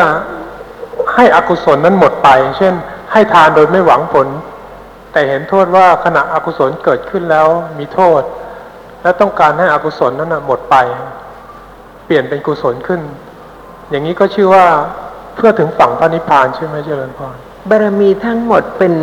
[1.15, 2.75] ให้อกุศลนั้นหมดไป เช่น
[3.13, 4.27] ให้ทานโดยไม่หวังผล
[5.13, 7.47] แต่เห็นโทษว่าขณะอกุศลเกิดขึ้นแล้ว
[7.79, 8.23] มีโทษ
[9.03, 10.77] และต้องการให้อกุศลนั้นหมดไป
[12.05, 13.01] เปลี่ยนเป็นกุศลขึ้น
[13.91, 14.67] อย่างนี้ก็ชื่อว่า
[15.35, 17.37] เพื่อถึงฝั่งพระนิพพานใช่ไหมเจริญพร
[17.71, 18.95] บารมีทั้งหมดเป็น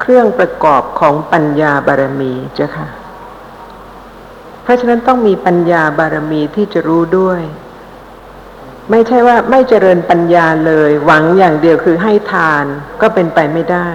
[0.00, 2.86] เครื่องประกอบของปัญญาบารมีเจ้าค่ะ
[4.62, 7.40] เพราะฉะนั้นต้องมีปัญญาบารมีที่จะรู้ด้วย
[8.90, 12.64] ไม่ใช่ว่าไม่เจริญปัญญาเลย หวังอย่างเดียวคือให้ทาน
[13.02, 13.90] ก็เป็นไปไม่ได้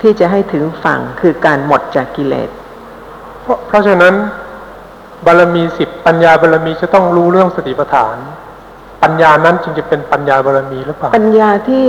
[0.00, 2.50] ทที่จะให้ถึงฝั่งคือการหมดจากกิเลส
[3.42, 4.14] เพราะเพราะฉะนั้น
[5.26, 8.16] บารมีสิบปัญญาบารมีจะต้องรู้เรื่องสติปัฏฐาน
[9.02, 11.84] ปัญญานั้นจึงจะเป็นปัญญาบารมีหรือเปล่าปัญญาที่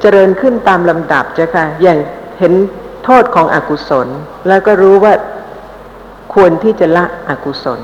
[0.00, 1.98] เจริญขึ้นตามลำดับเจ้าค่ะอย่าง
[2.38, 2.52] เห็น
[3.04, 4.08] โทษของอกุศล
[4.48, 5.14] แล้วก็รู้ว่า
[6.34, 7.80] ควรที่จะละอกุศล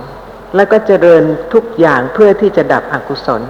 [0.57, 1.23] แล้วก็เจริญ
[1.55, 3.43] ทุกอย่างเพื่อที่จะดับอกุศล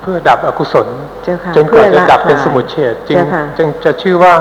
[0.00, 0.86] เพื่อดับอกุศล
[1.22, 4.32] เจ้าค่ะจนกว่าเพื่อจะละดับเป็นคลายสมุทเฉดจึงเจ้าค่ะจึงจะชื่อว่า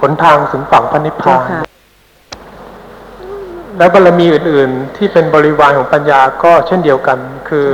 [0.00, 1.60] หนทางถึงฝั่งพระนิพเจ้าพานค่ะ
[3.78, 7.68] แล้วบารมีอื่น ๆ ที่เป็นบริวารของปัญญาก็เช่นเดียวกัน คือ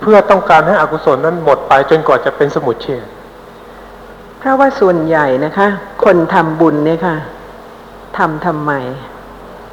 [0.00, 3.06] เพื่อต้องการให้อกุศลนั้นหมดไปจนกว่าจะเป็นสมุทเฉด
[4.38, 5.68] เพราะว่าส่วนใหญ่นะคะ
[6.04, 7.16] คนทำบุญเนี่ยค่ะ
[8.18, 8.72] ทำทำไม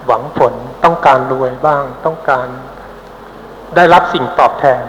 [0.05, 0.53] หวังผล
[0.83, 2.47] ต้องการรวยบ้าง ต้องการ
[3.75, 4.83] ได้รับสิ่งตอบแทน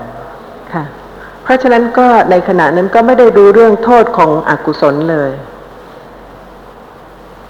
[0.73, 0.85] ค่ะ
[1.43, 5.33] เพราะฉะนั้นก็ในขณะนั้นก็ไม่ได้รู้เรื่องโทษของอกุศลเลย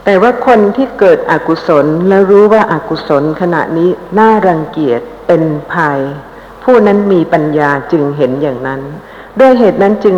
[0.05, 5.43] แต่ว่าคนที่เกิดอกุศลแล้วรู้ว่าอากุศลขณะนี้น่ารังเกียจเป็น
[5.73, 6.01] ภัย
[6.65, 8.81] ผู้นั้นมีปัญญาจึงเห็นอย่างนั้น
[9.41, 10.17] ด้วยเหตุนั้นจึง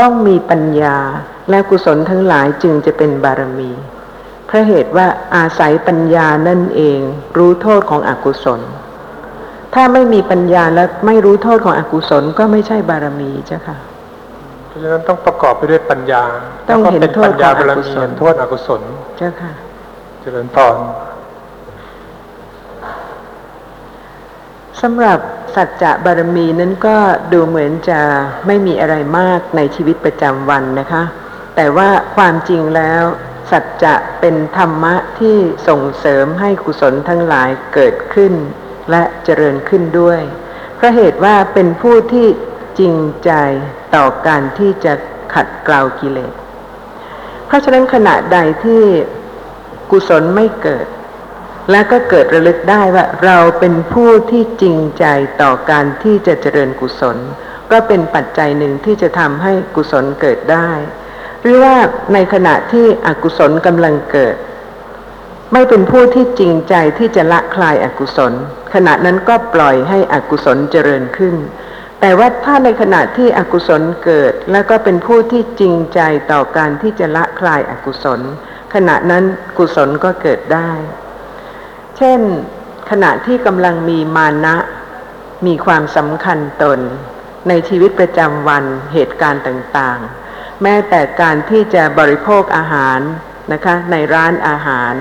[0.00, 0.96] ต้องมีปัญญา
[1.50, 3.70] และกุศลทั้งหลายจึงจะเป็นบารมี
[4.48, 7.00] พราะเหตุว่าอาศัยปัญญานั่นเอง
[7.38, 8.60] รู้โทษของอกุศล
[9.74, 13.76] ถ้าไม่มีปัญญาและไม่รู้โทษของอกุศลก็ไม่ใช่บารมีเจ้าค่ะ
[14.68, 16.22] เพราะฉะนั้นต้องประกอบไปด้วยปัญญา
[16.68, 18.82] ต้องแล้วก็เห็นเป็นโทษปัญญาของบารอกุมีศลเห็นโทษอกุศล
[19.18, 19.52] เจ้าค่ะ
[20.20, 20.76] เจริญพร
[24.82, 25.18] สำหรับ
[25.54, 26.96] สัจจะบารมีนั้นก็
[27.32, 28.00] ดูเหมือนจะ
[28.46, 31.02] ไม่มีอะไรมากในชีวิตประจำวันนะคะ
[31.56, 33.02] แต่ว่าความจริงแล้ว
[33.50, 35.36] สัจจะเป็นธรรมะที่
[35.68, 38.32] ส่งเสริมให้กุศลทั้งหลายเกิดขึ้น
[38.90, 40.20] และเจริญขึ้นด้วย
[40.76, 42.28] เพราะเหตุว่าเป็นผู้ที่
[42.78, 42.94] จริง
[43.24, 43.32] ใจ
[43.94, 44.92] ต่อการที่จะ
[45.34, 46.32] ขัดเกลากิเลส
[47.46, 48.82] เพราะฉะนั้นขณะใดที่
[49.90, 50.86] กุศลไม่เกิด
[51.70, 55.04] และก็เกิดระลึกได้ว่าเราเป็นผู้ที่จริงใจ
[55.42, 57.16] ต่อการที่จะเจริญกุศล
[57.70, 60.70] ก็เป็นปัจจัยหนึ่งที่จะทำให้กุศลเกิดได้
[61.48, 61.76] รือว่า
[62.14, 64.36] ในขณะที่อกุศลกำลังเกิด
[65.52, 68.32] ไม่เป็นผู้ที่จริงใจที่จะละคลายอกุศล
[68.74, 71.36] ขณะนั้นก็ปล่อยให้อกุศลเจริญขึ้น
[72.00, 76.00] แต่ว่าถ้าในขณะที่อกุศลเกิด แล้วก็เป็นผู้ที่จริงใจ
[76.32, 78.20] ต่อการที่จะละคลายอกุศล
[78.74, 79.24] ขณะนั้น
[79.58, 80.70] กุศลก็เกิดได้
[81.96, 82.20] เช่น
[82.90, 84.56] ขณะที่กำลังมีมานะ
[85.46, 86.78] มีความสำคัญตน
[87.48, 90.17] ในชีวิตประจำวันเหตุการณ์ต่างๆ
[90.62, 93.00] แม้แต่การที่จะบริโภคอาหาร
[93.52, 94.94] นะคะในร้านอาหาร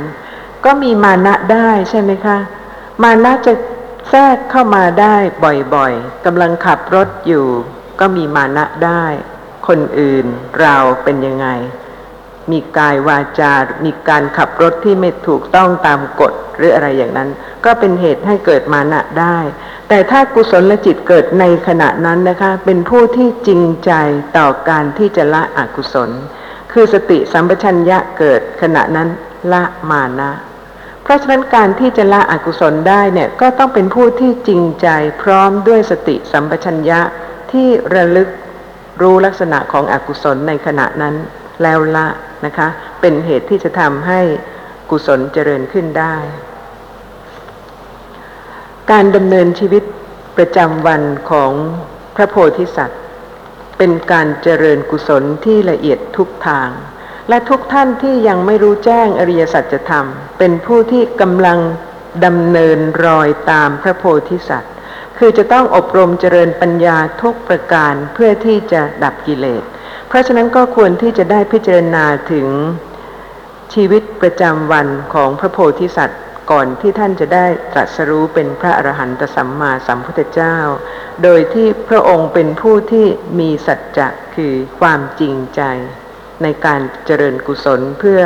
[0.66, 2.38] ก็มีมานะได้ใช่ไหมคะ
[3.03, 3.53] มานะจะ
[4.10, 5.16] แทรกเข้ามาได้
[5.76, 7.47] บ่อยๆกำลังขับรถอยู่
[7.99, 9.05] ก็มีมานะได้
[9.68, 10.26] คนอื่น
[10.62, 11.47] เราเป็นยังไง
[12.51, 13.53] มีกายวาจา
[13.86, 17.30] มีการขับรถที่ไม่ถูกต้องตามกฎหรืออะไรอย่างนั้น
[17.66, 19.38] ก็เป็นเหตุให้เกิดมานะได้
[19.89, 23.91] แต่ถ้ากุศลจิตเกิดในขณะนั้นนะคะ เป็นผู้ที่จริงใจ
[24.38, 26.09] ต่อการที่จะละอกุศล
[26.71, 29.07] คือสติสัมปชัญญะเกิดขณะนั้น
[29.51, 30.31] ละมานะ
[31.03, 34.88] เพราะฉะนั้นการที่จะละอกุศลได้เนี่ยก็ต้องเป็นผู้ที่จริงใจ
[35.21, 36.99] พร้อมด้วยสติสัมปชัญญะ
[37.51, 38.29] ที่ระลึก
[39.01, 41.15] รู้ลักษณะของอกุศลในขณะนั้น
[41.63, 42.07] แล้วละ
[42.45, 42.67] นะคะ
[43.01, 44.21] เป็นเหตุที่จะทำให้
[44.91, 46.15] กุศลเจริญขึ้นได้
[48.93, 49.83] การดำเนินชีวิต
[50.38, 51.51] ประจำวันของ
[52.15, 53.01] พระโพธิสัตว์
[53.77, 56.69] เป็นการเจริญกุศลที่ละเอียดทุกทาง
[57.29, 60.05] และทุกท่านที่ยังไม่รู้แจ้งอริยสัจธรรม
[60.38, 61.59] เป็นผู้ที่กำลัง
[62.25, 64.73] ดำเนินรอยตามพระโพธิสัตว์
[65.17, 69.63] คือจะต้องอบรมเจริญปัญญาทุกประการเพื่อที่จะดับกิเลส
[70.07, 72.47] เพราะฉะนั้นก็ควรที่จะได้พิจารณาถึง
[73.73, 76.21] ชีวิตประจำวันของพระโพธิสัตว์
[76.51, 80.57] ก่อนที่ท่านจะได้ตรัสรู้เป็นพระอรหันตสัมมาสัมพุทธเจ้า
[81.23, 83.07] โดยที่พระองค์เป็นผู้ที่
[83.39, 85.61] มีสัจจะคือความจริงใจ
[86.43, 88.21] ในการเจริญกุศลเพื่อ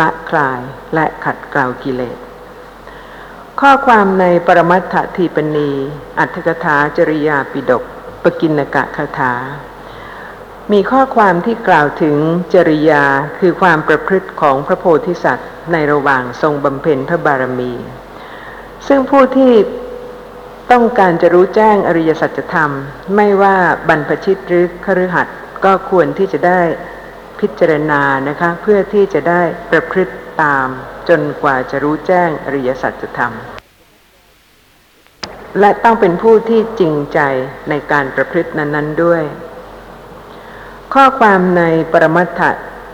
[0.00, 0.60] ละคลาย
[0.94, 2.18] และขัดเกลากิเลส
[3.60, 5.70] ข้อความในปรมัตถทีปณี
[6.18, 7.82] อัตถกถาจริยาปิดก
[8.22, 9.32] ปกินกะคาถา
[10.72, 12.16] มีข้อความที่กล่าวถึง
[12.54, 13.04] จริยา
[13.38, 17.72] คือความประพฤติของพระโพธิสัตว์ ในระหว่างทรงบำเพ็ญพระบารมี
[18.88, 19.52] ซึ่งผู้ที่
[20.72, 22.70] ต้องการจะรู้แจ้งอริยสัจธรรม
[23.16, 23.56] ไม่ว่า
[23.88, 26.60] บรรพชิตหรือคฤหัสถ์ก็ควรที่จะได้
[27.40, 30.68] พิจารณานะคะเพื่อที่จะได้ประพฤติตาม
[31.08, 33.32] จนกว่าจะรู้แจ้งอริยสัจธรรม
[35.60, 37.20] และต้องเป็นผู้ที่จริงใจ
[37.70, 39.22] ในการประพฤตินั้น ๆด้วย
[40.98, 42.40] ข้อความในปรมัตถ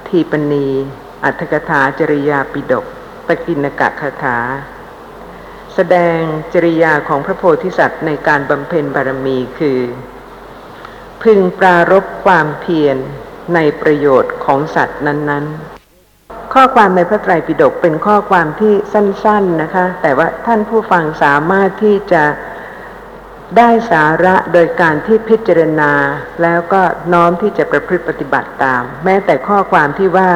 [0.09, 0.66] ทีปณี
[1.24, 2.84] อัตถกถาจริยาปิดก
[3.26, 4.38] ปกินกะคาถา
[5.74, 6.20] แสดง
[6.53, 9.80] จริยาของพระโพธิสัตว์ในการบำเพ็ญบารมีคือ
[11.22, 12.96] พึงปรารบความเพียร
[13.55, 15.44] ในประโยชน์ของสัตว์นั้น
[16.01, 22.22] ๆ ข้อความในพระไตรปิฎกเป็นข้อความที่สั้น ๆนะคะ แต่ว่าท่านผู้ฟังสามารถที่จะ
[23.57, 25.92] ได้สาระโดยการที่พิจารณา
[26.42, 26.82] แล้วก็
[27.12, 30.30] น้อมที่จะประพฤติปฏิบัติตาม แม้แต่ข้อความที่ว่า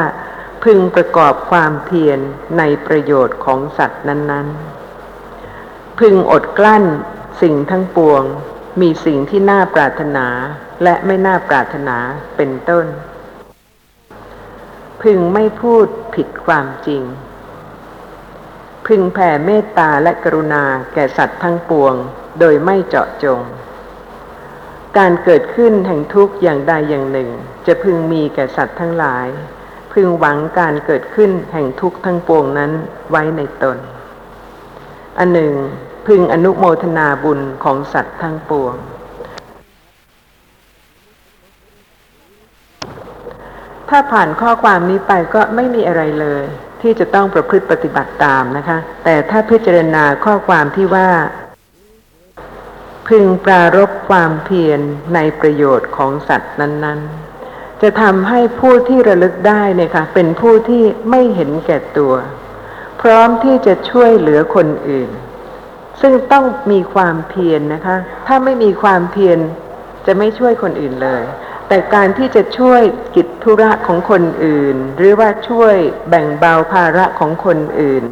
[0.65, 2.19] พึงประกอบความเพียร
[2.59, 4.49] ในประโยชน์ของสัตว์นั้น
[5.23, 6.85] ๆ พึงอดกลั้น
[7.43, 8.23] สิ่งทั้งปวง
[8.81, 10.27] มีสิ่งที่น่าปรารถนา
[10.83, 11.97] และไม่น่าปรารถนา
[12.37, 12.87] เป็นต้น
[15.03, 17.03] พึงไม่พูดผิดความจริง
[18.87, 21.95] พึงแผ่เมตตาและกรุณาแก่สัตว์ทั้งปวง
[22.41, 23.41] โดยไม่เจาะจง
[24.99, 27.28] การเกิดขึ้นแห่งทุกข์อย่างใดอย่างหนึ่ง
[27.66, 29.26] จะพึงมีแก่สัตว์ทั้งหลาย
[29.93, 32.72] พึงหวังการเกิดขึ้นแห่งทุกข์ทั้งปวงนั้น
[33.11, 33.78] ไว้ในตน
[35.18, 35.53] อันหนึ่ง
[36.07, 38.74] พึงอนุโมทนาบุญของสัตว์ทั้งปวง
[43.89, 46.45] ถ้าผ่านข้อความนี้ไปก็ไม่มีอะไรเลย
[46.80, 51.09] ที่จะต้องประพฤติปฏิบัติตามนะคะ แต่ถ้าพิจารณาข้อความที่ว่า
[53.09, 54.81] พึงปรารบความเพียร
[55.15, 57.01] ในประโยชน์ของสัตว์นั้น
[57.41, 62.15] ๆ จะทำให้ผู้ที่ระลึกได้เนี่ยค่ะเป็นผู้ที่ไม่เห็นแก่ตัว
[63.01, 65.11] พร้อมที่จะช่วยเหลือคนอื่น
[66.01, 67.97] ซึ่งต้องมีความเพียรนนะคะ
[68.27, 69.39] ถ้าไม่มีความเพียร
[70.07, 71.23] จะไม่ช่วยคนอื่นเลย
[71.69, 72.83] แต่การที่จะช่วย
[73.17, 75.77] กิจธุระของคนอื่น หรือว่าช่วย
[76.09, 78.05] แบ่งเบาภาระของคนอื่น